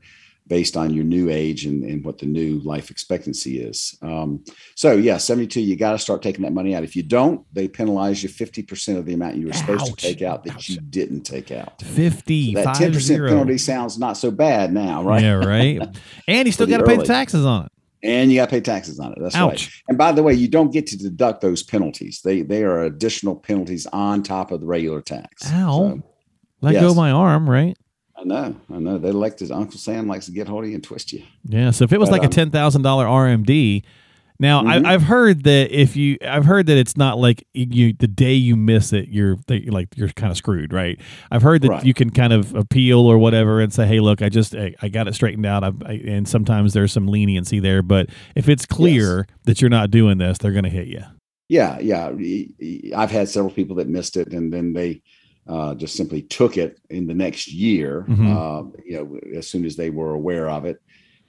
based 0.52 0.76
on 0.76 0.94
your 0.94 1.06
new 1.06 1.30
age 1.30 1.64
and, 1.64 1.86
and 1.86 2.04
what 2.04 2.18
the 2.18 2.26
new 2.26 2.60
life 2.60 2.92
expectancy 2.92 3.62
is. 3.62 3.98
Um, 4.02 4.44
so 4.76 4.92
yeah, 4.92 5.16
72, 5.16 5.62
you 5.62 5.78
got 5.78 5.94
to 5.94 5.98
start 5.98 6.22
taking 6.22 6.44
that 6.44 6.52
money 6.52 6.76
out. 6.76 6.84
If 6.84 6.94
you 6.94 7.04
don't, 7.04 7.46
they 7.54 7.70
penalize 7.70 8.22
you 8.22 8.28
50% 8.28 8.98
of 8.98 9.06
the 9.06 9.14
amount 9.14 9.38
you 9.38 9.48
were 9.48 9.54
supposed 9.54 9.86
to 9.86 9.96
take 9.96 10.22
out 10.22 10.44
that 10.44 10.56
Ouch. 10.56 10.68
you 10.68 10.82
didn't 10.82 11.22
take 11.22 11.54
out. 11.54 11.82
50. 11.82 12.56
So 12.56 12.64
that 12.64 12.76
10% 12.76 13.00
zero. 13.00 13.30
penalty 13.30 13.58
sounds 13.58 13.98
not 13.98 14.18
so 14.18 14.30
bad 14.30 14.74
now, 14.74 15.02
right? 15.02 15.24
Yeah, 15.24 15.36
right. 15.36 15.82
and 16.28 16.46
you 16.46 16.52
still 16.52 16.68
got 16.68 16.80
to 16.80 16.86
pay 16.86 16.98
the 16.98 17.06
taxes 17.06 17.46
on 17.46 17.68
it. 17.68 17.72
And 18.04 18.30
you 18.30 18.40
got 18.40 18.50
to 18.50 18.52
pay 18.52 18.60
taxes 18.60 19.00
on 19.00 19.14
it. 19.14 19.20
That's 19.22 19.36
Ouch. 19.36 19.68
right. 19.68 19.70
And 19.88 19.98
by 19.98 20.12
the 20.12 20.22
way, 20.22 20.34
you 20.34 20.50
don't 20.50 20.74
get 20.74 20.86
to 20.88 20.98
deduct 20.98 21.40
those 21.40 21.64
penalties. 21.64 22.20
They 22.26 22.42
they 22.42 22.66
are 22.66 22.84
additional 22.84 23.38
penalties 23.38 23.88
on 23.94 24.22
top 24.22 24.52
of 24.52 24.60
the 24.60 24.66
regular 24.66 25.02
tax. 25.02 25.50
Ow. 25.50 25.72
So, 25.72 26.04
Let 26.60 26.74
yes. 26.74 26.82
go 26.82 26.90
of 26.90 26.98
my 26.98 27.12
arm, 27.12 27.50
right? 27.50 27.78
I 28.22 28.24
know, 28.24 28.56
I 28.72 28.78
know. 28.78 28.98
They 29.00 29.12
like 29.12 29.38
to. 29.38 29.52
Uncle 29.52 29.80
Sam 29.80 30.08
likes 30.08 30.28
to 30.28 30.32
get 30.32 30.48
hold 30.48 30.64
of 30.64 30.70
you 30.70 30.76
and 30.76 30.84
twist 30.84 31.12
you. 31.12 31.24
Yeah. 31.46 31.72
So 31.72 31.86
if 31.86 31.92
it 31.92 32.00
was 32.00 32.10
but, 32.10 32.20
like 32.20 32.22
um, 32.22 32.28
a 32.28 32.30
ten 32.30 32.52
thousand 32.52 32.84
dollar 32.84 33.06
RMD, 33.06 33.84
now 34.40 34.62
mm-hmm. 34.62 34.86
I, 34.86 34.92
have 34.92 35.02
heard 35.02 35.44
that 35.46 35.72
if 35.72 35.96
you, 35.96 36.18
I've 36.28 36.46
heard 36.46 36.68
that 36.68 36.78
it's 36.78 36.96
not 36.96 37.18
like 37.18 37.48
you 37.54 37.94
the 37.94 38.08
day 38.08 38.34
you 38.34 38.56
miss 38.56 38.94
it, 38.94 39.10
you're 39.10 39.38
like 39.48 39.98
you're 39.98 40.10
kind 40.10 40.30
of 40.30 40.38
screwed, 40.38 40.72
right? 40.72 41.00
I've 41.32 41.42
heard 41.42 41.64
that 41.64 41.70
right. 41.70 41.86
you 41.86 41.96
can 41.96 42.12
kind 42.12 42.32
of 42.32 42.54
appeal 42.54 43.00
or 43.00 43.18
whatever 43.18 43.60
and 43.60 43.74
say, 43.74 43.88
hey, 43.88 44.00
look, 44.00 44.22
I 44.22 44.30
just 44.30 44.56
I, 44.56 44.76
I 44.84 44.90
got 44.90 45.08
it 45.08 45.16
straightened 45.16 45.48
out, 45.48 45.64
I, 45.64 45.94
and 46.06 46.28
sometimes 46.28 46.74
there's 46.74 46.92
some 46.92 47.08
leniency 47.08 47.60
there, 47.60 47.82
but 47.82 48.10
if 48.36 48.48
it's 48.48 48.68
clear 48.68 49.26
yes. 49.28 49.38
that 49.46 49.62
you're 49.62 49.70
not 49.70 49.90
doing 49.90 50.20
this, 50.20 50.38
they're 50.38 50.52
going 50.52 50.64
to 50.64 50.70
hit 50.70 50.88
you. 50.88 51.04
Yeah, 51.50 51.80
yeah. 51.80 52.12
I've 52.96 53.12
had 53.12 53.30
several 53.30 53.52
people 53.52 53.76
that 53.78 53.90
missed 53.90 54.16
it, 54.16 54.32
and 54.32 54.54
then 54.54 54.74
they 54.74 55.02
uh, 55.48 55.76
just 55.76 55.96
simply 55.96 56.22
took 56.22 56.58
it 56.58 56.80
in 56.90 57.08
the 57.08 57.14
next 57.14 57.52
year. 57.52 58.06
Mm-hmm. 58.08 58.38
Uh, 58.38 58.62
you 58.86 58.98
know, 58.98 59.38
as 59.38 59.48
soon 59.48 59.66
as 59.66 59.76
they 59.76 59.90
were 59.90 60.14
aware 60.14 60.50
of 60.50 60.66
it, 60.66 60.82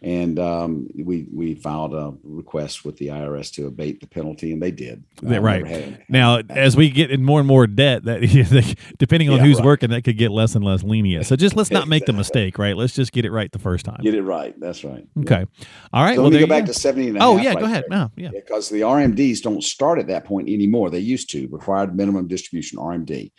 and 0.02 0.40
um, 0.40 0.88
we 0.96 1.28
we 1.32 1.54
filed 1.54 1.94
a 1.94 2.12
request 2.24 2.84
with 2.84 2.96
the 2.96 3.06
IRS 3.06 3.52
to 3.52 3.68
abate 3.68 4.00
the 4.00 4.08
penalty, 4.08 4.52
and 4.52 4.60
they 4.60 4.72
did. 4.72 5.04
right 5.22 6.00
now, 6.08 6.40
as 6.50 6.76
we 6.76 6.90
get 6.90 7.12
in 7.12 7.22
more 7.22 7.38
and 7.38 7.46
more 7.46 7.68
debt, 7.68 8.02
that 8.04 8.76
depending 8.98 9.30
on 9.30 9.36
yeah, 9.38 9.44
who's 9.44 9.58
right. 9.58 9.64
working, 9.64 9.90
that 9.90 10.02
could 10.02 10.18
get 10.18 10.32
less 10.32 10.56
and 10.56 10.64
less 10.64 10.82
lenient. 10.82 11.26
So 11.26 11.36
just 11.36 11.54
let's 11.54 11.70
not 11.70 11.86
make 11.86 12.04
the 12.06 12.12
mistake, 12.12 12.58
right? 12.58 12.76
Let's 12.76 12.94
just 12.94 13.12
get 13.12 13.24
it 13.24 13.30
right 13.30 13.50
the 13.52 13.60
first 13.60 13.84
time. 13.84 14.00
Get 14.02 14.14
it 14.14 14.22
right. 14.22 14.58
That's 14.58 14.82
right. 14.82 15.06
Okay. 15.20 15.46
Yeah. 15.58 15.66
All 15.92 16.02
right. 16.02 16.16
So 16.16 16.22
well, 16.22 16.30
let 16.32 16.34
me 16.34 16.40
go 16.40 16.48
back 16.48 16.64
go. 16.66 16.72
to 16.72 16.78
seventy 16.78 17.08
and 17.08 17.18
oh, 17.22 17.36
half. 17.36 17.44
yeah, 17.44 17.50
right 17.50 17.60
go 17.60 17.66
ahead. 17.66 17.84
No, 17.88 18.10
yeah. 18.16 18.30
Because 18.32 18.68
the 18.68 18.80
RMDs 18.80 19.40
don't 19.40 19.62
start 19.62 20.00
at 20.00 20.08
that 20.08 20.24
point 20.24 20.48
anymore. 20.48 20.90
They 20.90 20.98
used 20.98 21.30
to 21.30 21.46
required 21.48 21.96
minimum 21.96 22.26
distribution 22.26 22.78
RMD. 22.78 23.30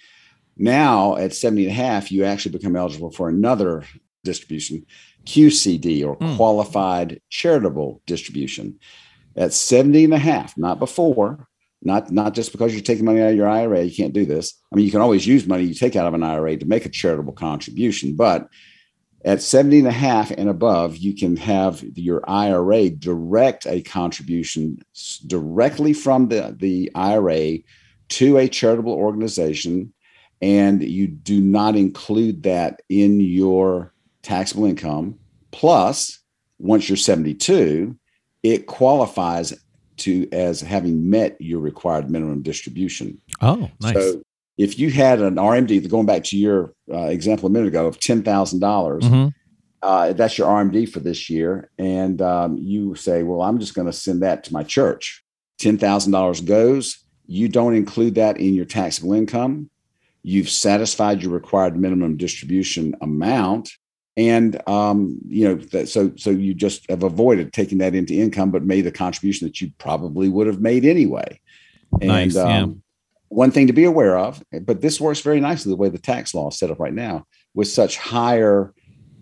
Now 0.58 1.16
at 1.16 1.34
70 1.34 1.64
and 1.64 1.72
a 1.72 1.76
half, 1.76 2.12
you 2.12 2.26
actually 2.26 2.58
become 2.58 2.76
eligible 2.76 3.12
for 3.12 3.30
another 3.30 3.84
distribution 4.24 4.86
QCD 5.26 6.06
or 6.06 6.18
mm. 6.18 6.36
qualified 6.36 7.22
charitable 7.30 8.02
distribution 8.06 8.80
at 9.36 9.54
70 9.54 10.06
and 10.06 10.14
a 10.14 10.20
half, 10.20 10.58
not 10.58 10.80
before, 10.80 11.48
not, 11.82 12.12
not 12.12 12.34
just 12.34 12.52
because 12.52 12.74
you're 12.74 12.84
taking 12.84 13.06
money 13.06 13.22
out 13.22 13.32
of 13.32 13.36
your 13.36 13.48
IRA, 13.48 13.84
you 13.84 13.96
can't 13.96 14.14
do 14.14 14.26
this. 14.26 14.54
I 14.72 14.76
mean, 14.76 14.86
you 14.86 14.92
can 14.92 15.02
always 15.02 15.26
use 15.26 15.48
money 15.48 15.64
you 15.64 15.74
take 15.74 15.96
out 15.96 16.08
of 16.08 16.14
an 16.14 16.24
IRA 16.24 16.58
to 16.58 16.66
make 16.66 16.86
a 16.86 16.90
charitable 16.90 17.34
contribution, 17.34 18.16
but 18.16 18.48
at 19.26 19.42
70 19.42 19.80
and 19.80 19.88
a 19.88 19.92
half 19.92 20.32
and 20.32 20.50
above, 20.50 20.98
you 20.98 21.16
can 21.16 21.38
have 21.38 21.82
your 21.96 22.22
IRA 22.30 22.90
direct 22.90 23.66
a 23.66 23.82
contribution 23.82 24.80
directly 25.26 25.94
from 25.94 26.28
the, 26.28 26.56
the 26.60 26.92
IRA 26.94 27.60
to 28.10 28.38
a 28.38 28.50
charitable 28.50 28.92
organization, 28.92 29.94
and 30.44 30.84
you 30.84 31.08
do 31.08 31.40
not 31.40 31.78
include 31.78 32.44
that 32.44 32.82
in 32.90 33.22
your 33.22 33.94
taxable 34.24 34.66
income. 34.66 35.18
Plus, 35.52 36.20
once 36.60 36.90
you're 36.90 36.98
72, 36.98 37.98
it 38.44 38.66
qualifies 38.66 39.54
to 39.96 40.28
as 40.34 40.60
having 40.60 41.10
met 41.10 41.40
your 41.40 41.62
required 41.62 42.10
minimum 42.10 42.42
distribution. 42.42 43.22
Oh, 43.42 43.72
nice. 43.80 43.94
So 43.94 44.22
if 44.58 44.78
you 44.78 44.92
had 44.92 45.22
an 45.22 45.36
RMD, 45.36 45.90
going 45.90 46.06
back 46.06 46.26
to 46.26 46.38
your 46.38 46.74
uh, 46.92 47.04
example 47.04 47.48
a 47.48 47.50
minute 47.50 47.70
ago 47.70 47.88
of 47.88 48.02
ten 48.02 48.22
thousand 48.22 48.60
dollars, 48.60 49.06
mm-hmm. 49.06 49.30
uh, 49.82 50.12
that's 50.12 50.38
your 50.38 50.48
RMD 50.48 50.90
for 50.90 51.00
this 51.00 51.30
year, 51.30 51.70
and 51.78 52.22
um, 52.22 52.58
you 52.58 52.96
say, 52.96 53.24
"Well, 53.24 53.42
I'm 53.42 53.60
just 53.60 53.76
going 53.76 53.88
to 53.88 53.94
send 53.94 54.22
that 54.24 54.44
to 54.46 54.54
my 54.54 54.64
church." 54.64 55.24
Ten 55.58 55.78
thousand 55.78 56.12
dollars 56.12 56.42
goes. 56.42 56.98
You 57.28 57.48
don't 57.48 57.76
include 57.76 58.16
that 58.16 58.40
in 58.40 58.54
your 58.56 58.66
taxable 58.66 59.14
income. 59.14 59.70
You've 60.24 60.50
satisfied 60.50 61.22
your 61.22 61.32
required 61.32 61.78
minimum 61.78 62.18
distribution 62.18 62.96
amount, 63.02 63.72
and 64.16 64.62
um, 64.68 65.18
you 65.28 65.48
know 65.48 65.56
that, 65.56 65.90
so 65.90 66.12
so 66.16 66.30
you 66.30 66.54
just 66.54 66.90
have 66.90 67.04
avoided 67.04 67.52
taking 67.52 67.80
that 67.80 67.96
into 67.96 68.14
income 68.14 68.52
but 68.52 68.64
made 68.64 68.86
a 68.86 68.92
contribution 68.92 69.48
that 69.48 69.60
you 69.60 69.72
probably 69.78 70.30
would 70.30 70.48
have 70.48 70.62
made 70.62 70.86
anyway 70.86 71.40
and 72.00 72.08
nice, 72.08 72.36
um, 72.36 72.50
yeah. 72.50 72.68
one 73.30 73.52
thing 73.52 73.68
to 73.68 73.74
be 73.74 73.86
aware 73.86 74.18
of 74.18 74.44
but 74.62 74.82
this 74.82 75.02
works 75.02 75.22
very 75.22 75.40
nicely 75.40 75.72
the 75.72 75.76
way 75.76 75.90
the 75.90 75.98
tax 75.98 76.34
law 76.34 76.50
is 76.50 76.58
set 76.58 76.70
up 76.70 76.80
right 76.80 76.94
now 76.94 77.26
with 77.56 77.68
such 77.68 77.98
higher 77.98 78.74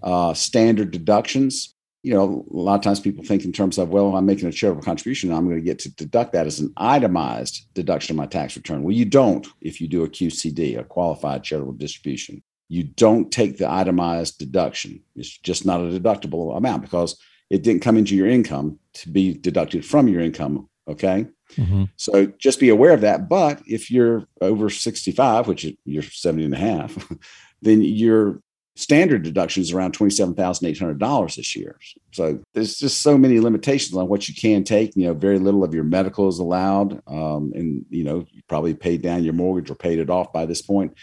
uh, 0.04 0.34
standard 0.34 0.92
deductions 0.92 1.76
you 2.04 2.14
know 2.14 2.46
a 2.52 2.58
lot 2.58 2.76
of 2.76 2.82
times 2.82 3.00
people 3.00 3.24
think 3.24 3.46
in 3.46 3.52
terms 3.52 3.78
of 3.78 3.90
well 3.90 4.16
i'm 4.16 4.26
making 4.26 4.48
a 4.48 4.52
charitable 4.52 4.84
contribution 4.84 5.32
i'm 5.32 5.46
going 5.46 5.56
to 5.58 5.62
get 5.62 5.80
to 5.80 5.94
deduct 5.96 6.34
that 6.34 6.48
as 6.48 6.60
an 6.60 6.74
itemized 6.78 7.68
deduction 7.74 8.14
of 8.14 8.18
my 8.18 8.26
tax 8.26 8.56
return 8.56 8.84
well 8.84 8.96
you 8.96 9.06
don't 9.06 9.48
if 9.62 9.80
you 9.80 9.88
do 9.88 10.04
a 10.04 10.10
qcd 10.10 10.80
a 10.80 10.84
qualified 10.84 11.44
charitable 11.44 11.74
distribution 11.74 12.42
you 12.72 12.84
don't 12.84 13.34
take 13.34 13.58
the 13.58 13.70
itemized 13.70 14.40
deduction. 14.40 15.04
It's 15.18 15.38
just 15.40 15.66
not 15.66 15.82
a 15.82 16.00
deductible 16.00 16.56
amount 16.56 16.84
because 16.84 17.20
it 17.50 17.64
didn't 17.64 17.82
come 17.82 17.98
into 17.98 18.16
your 18.16 18.28
income 18.28 18.80
to 18.94 19.10
be 19.10 19.34
deducted 19.34 19.86
from 19.86 20.08
your 20.08 20.22
income. 20.22 20.70
Okay. 20.88 21.28
Mm-hmm. 21.56 21.84
So 21.98 22.28
just 22.40 22.62
be 22.62 22.70
aware 22.70 22.94
of 22.94 23.02
that. 23.02 23.28
But 23.28 23.62
if 23.68 23.92
you're 23.92 24.26
over 24.40 24.70
65, 24.70 25.50
which 25.50 25.68
you're 25.84 26.02
70 26.02 26.46
and 26.46 26.54
a 26.54 26.58
half, 26.58 27.14
then 27.62 27.82
your 27.82 28.42
standard 28.82 29.24
deduction 29.24 29.62
is 29.62 29.72
around 29.72 29.98
$27,800 29.98 31.36
this 31.36 31.56
year. 31.56 31.80
So 32.12 32.40
there's 32.54 32.78
just 32.78 33.02
so 33.02 33.18
many 33.18 33.40
limitations 33.40 33.96
on 33.96 34.08
what 34.08 34.28
you 34.28 34.36
can 34.36 34.64
take. 34.64 34.96
You 34.96 35.08
know, 35.08 35.14
very 35.14 35.40
little 35.40 35.64
of 35.64 35.74
your 35.74 35.84
medical 35.84 36.28
is 36.28 36.40
allowed. 36.40 37.02
Um, 37.08 37.52
and, 37.56 37.86
you 37.90 38.04
know, 38.04 38.26
you 38.32 38.42
probably 38.48 38.74
paid 38.74 39.02
down 39.02 39.24
your 39.24 39.34
mortgage 39.34 39.70
or 39.70 39.76
paid 39.76 40.00
it 40.00 40.10
off 40.10 40.34
by 40.34 40.46
this 40.46 40.62
point 40.62 40.94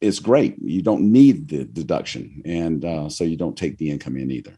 It's 0.00 0.18
great. 0.18 0.56
You 0.60 0.82
don't 0.82 1.12
need 1.12 1.48
the 1.48 1.64
deduction, 1.64 2.42
and 2.44 2.84
uh, 2.84 3.08
so 3.08 3.24
you 3.24 3.36
don't 3.36 3.56
take 3.56 3.78
the 3.78 3.90
income 3.90 4.16
in 4.16 4.30
either. 4.30 4.54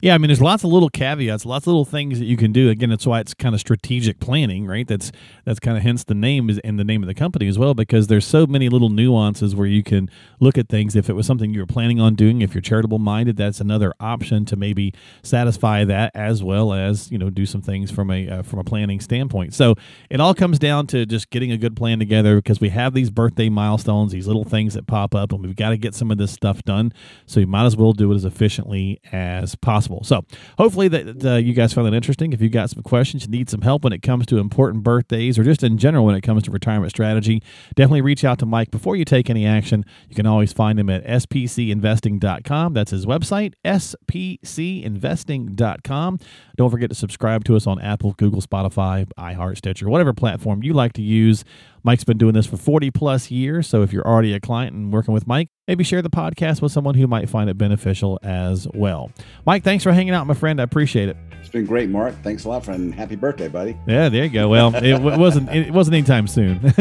Yeah, 0.00 0.14
I 0.14 0.18
mean, 0.18 0.28
there's 0.28 0.40
lots 0.40 0.64
of 0.64 0.70
little 0.70 0.90
caveats, 0.90 1.44
lots 1.44 1.64
of 1.64 1.68
little 1.68 1.84
things 1.84 2.18
that 2.18 2.26
you 2.26 2.36
can 2.36 2.52
do. 2.52 2.70
Again, 2.70 2.90
that's 2.90 3.06
why 3.06 3.20
it's 3.20 3.34
kind 3.34 3.54
of 3.54 3.60
strategic 3.60 4.20
planning, 4.20 4.66
right? 4.66 4.86
That's 4.86 5.12
that's 5.44 5.60
kind 5.60 5.76
of 5.76 5.82
hence 5.82 6.04
the 6.04 6.14
name 6.14 6.50
is 6.50 6.58
and 6.60 6.78
the 6.78 6.84
name 6.84 7.02
of 7.02 7.06
the 7.06 7.14
company 7.14 7.48
as 7.48 7.58
well, 7.58 7.74
because 7.74 8.06
there's 8.08 8.26
so 8.26 8.46
many 8.46 8.68
little 8.68 8.88
nuances 8.88 9.54
where 9.54 9.66
you 9.66 9.82
can 9.82 10.10
look 10.40 10.58
at 10.58 10.68
things. 10.68 10.96
If 10.96 11.08
it 11.08 11.14
was 11.14 11.26
something 11.26 11.52
you 11.54 11.60
were 11.60 11.66
planning 11.66 12.00
on 12.00 12.14
doing, 12.14 12.42
if 12.42 12.54
you're 12.54 12.62
charitable 12.62 12.98
minded, 12.98 13.36
that's 13.36 13.60
another 13.60 13.94
option 14.00 14.44
to 14.46 14.56
maybe 14.56 14.92
satisfy 15.22 15.84
that 15.84 16.12
as 16.14 16.42
well 16.42 16.72
as 16.72 17.10
you 17.10 17.18
know 17.18 17.30
do 17.30 17.46
some 17.46 17.62
things 17.62 17.90
from 17.90 18.10
a 18.10 18.28
uh, 18.28 18.42
from 18.42 18.58
a 18.58 18.64
planning 18.64 19.00
standpoint. 19.00 19.54
So 19.54 19.74
it 20.10 20.20
all 20.20 20.34
comes 20.34 20.58
down 20.58 20.86
to 20.88 21.06
just 21.06 21.30
getting 21.30 21.52
a 21.52 21.56
good 21.56 21.76
plan 21.76 21.98
together 21.98 22.36
because 22.36 22.60
we 22.60 22.70
have 22.70 22.94
these 22.94 23.10
birthday 23.10 23.48
milestones, 23.48 24.12
these 24.12 24.26
little 24.26 24.44
things 24.44 24.74
that 24.74 24.86
pop 24.86 25.14
up, 25.14 25.32
and 25.32 25.42
we've 25.42 25.56
got 25.56 25.70
to 25.70 25.76
get 25.76 25.94
some 25.94 26.10
of 26.10 26.18
this 26.18 26.32
stuff 26.32 26.62
done. 26.64 26.92
So 27.26 27.40
you 27.40 27.46
might 27.46 27.66
as 27.66 27.76
well 27.76 27.92
do 27.92 28.12
it 28.12 28.16
as 28.16 28.24
efficiently 28.24 29.00
as 29.12 29.54
possible 29.54 29.67
possible. 29.68 30.02
So 30.02 30.24
hopefully 30.56 30.88
that 30.88 31.22
uh, 31.22 31.34
you 31.34 31.52
guys 31.52 31.74
found 31.74 31.86
that 31.86 31.92
interesting. 31.92 32.32
If 32.32 32.40
you've 32.40 32.52
got 32.52 32.70
some 32.70 32.82
questions, 32.82 33.24
you 33.24 33.28
need 33.28 33.50
some 33.50 33.60
help 33.60 33.84
when 33.84 33.92
it 33.92 34.00
comes 34.00 34.24
to 34.28 34.38
important 34.38 34.82
birthdays 34.82 35.38
or 35.38 35.44
just 35.44 35.62
in 35.62 35.76
general 35.76 36.06
when 36.06 36.14
it 36.14 36.22
comes 36.22 36.44
to 36.44 36.50
retirement 36.50 36.90
strategy, 36.90 37.42
definitely 37.76 38.00
reach 38.00 38.24
out 38.24 38.38
to 38.38 38.46
Mike 38.46 38.70
before 38.70 38.96
you 38.96 39.04
take 39.04 39.28
any 39.28 39.44
action. 39.44 39.84
You 40.08 40.16
can 40.16 40.24
always 40.24 40.54
find 40.54 40.80
him 40.80 40.88
at 40.88 41.04
spcinvesting.com. 41.04 42.72
That's 42.72 42.92
his 42.92 43.04
website, 43.04 43.52
spcinvesting.com. 43.62 46.18
Don't 46.56 46.70
forget 46.70 46.88
to 46.88 46.96
subscribe 46.96 47.44
to 47.44 47.54
us 47.54 47.66
on 47.66 47.78
Apple, 47.82 48.14
Google, 48.14 48.40
Spotify, 48.40 49.06
iHeart, 49.18 49.58
Stitcher, 49.58 49.90
whatever 49.90 50.14
platform 50.14 50.62
you 50.62 50.72
like 50.72 50.94
to 50.94 51.02
use. 51.02 51.44
Mike's 51.82 52.04
been 52.04 52.18
doing 52.18 52.34
this 52.34 52.46
for 52.46 52.56
40 52.56 52.90
plus 52.90 53.30
years. 53.30 53.66
So 53.66 53.82
if 53.82 53.92
you're 53.92 54.06
already 54.06 54.34
a 54.34 54.40
client 54.40 54.74
and 54.74 54.92
working 54.92 55.14
with 55.14 55.26
Mike, 55.26 55.48
maybe 55.66 55.84
share 55.84 56.02
the 56.02 56.10
podcast 56.10 56.60
with 56.62 56.72
someone 56.72 56.94
who 56.94 57.06
might 57.06 57.28
find 57.28 57.48
it 57.48 57.58
beneficial 57.58 58.18
as 58.22 58.66
well. 58.74 59.10
Mike, 59.46 59.64
thanks 59.64 59.84
for 59.84 59.92
hanging 59.92 60.14
out, 60.14 60.26
my 60.26 60.34
friend. 60.34 60.60
I 60.60 60.64
appreciate 60.64 61.08
it. 61.08 61.16
It's 61.40 61.48
been 61.48 61.66
great, 61.66 61.88
Mark. 61.88 62.14
Thanks 62.22 62.44
a 62.44 62.48
lot, 62.48 62.64
friend. 62.64 62.94
Happy 62.94 63.16
birthday, 63.16 63.48
buddy. 63.48 63.76
Yeah, 63.86 64.08
there 64.08 64.24
you 64.24 64.30
go. 64.30 64.48
Well, 64.48 64.74
it 64.74 64.98
wasn't 65.00 65.48
it 65.50 65.72
wasn't 65.72 65.94
anytime 65.94 66.26
soon. 66.26 66.60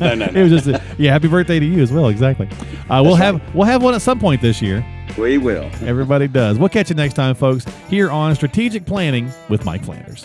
no, 0.00 0.14
no, 0.14 0.26
no. 0.26 0.26
It 0.26 0.42
was 0.42 0.52
just 0.52 0.66
a, 0.68 0.82
yeah. 0.96 1.12
Happy 1.12 1.28
birthday 1.28 1.58
to 1.58 1.66
you 1.66 1.82
as 1.82 1.92
well. 1.92 2.08
Exactly. 2.08 2.48
Uh, 2.88 3.02
we'll 3.02 3.16
have 3.16 3.34
right. 3.34 3.54
we'll 3.54 3.66
have 3.66 3.82
one 3.82 3.94
at 3.94 4.02
some 4.02 4.18
point 4.18 4.40
this 4.40 4.62
year. 4.62 4.86
We 5.18 5.38
will. 5.38 5.70
Everybody 5.82 6.28
does. 6.28 6.58
We'll 6.58 6.68
catch 6.68 6.90
you 6.90 6.96
next 6.96 7.14
time, 7.14 7.34
folks. 7.34 7.66
Here 7.88 8.10
on 8.10 8.34
Strategic 8.34 8.86
Planning 8.86 9.30
with 9.48 9.64
Mike 9.64 9.84
Flanders. 9.84 10.24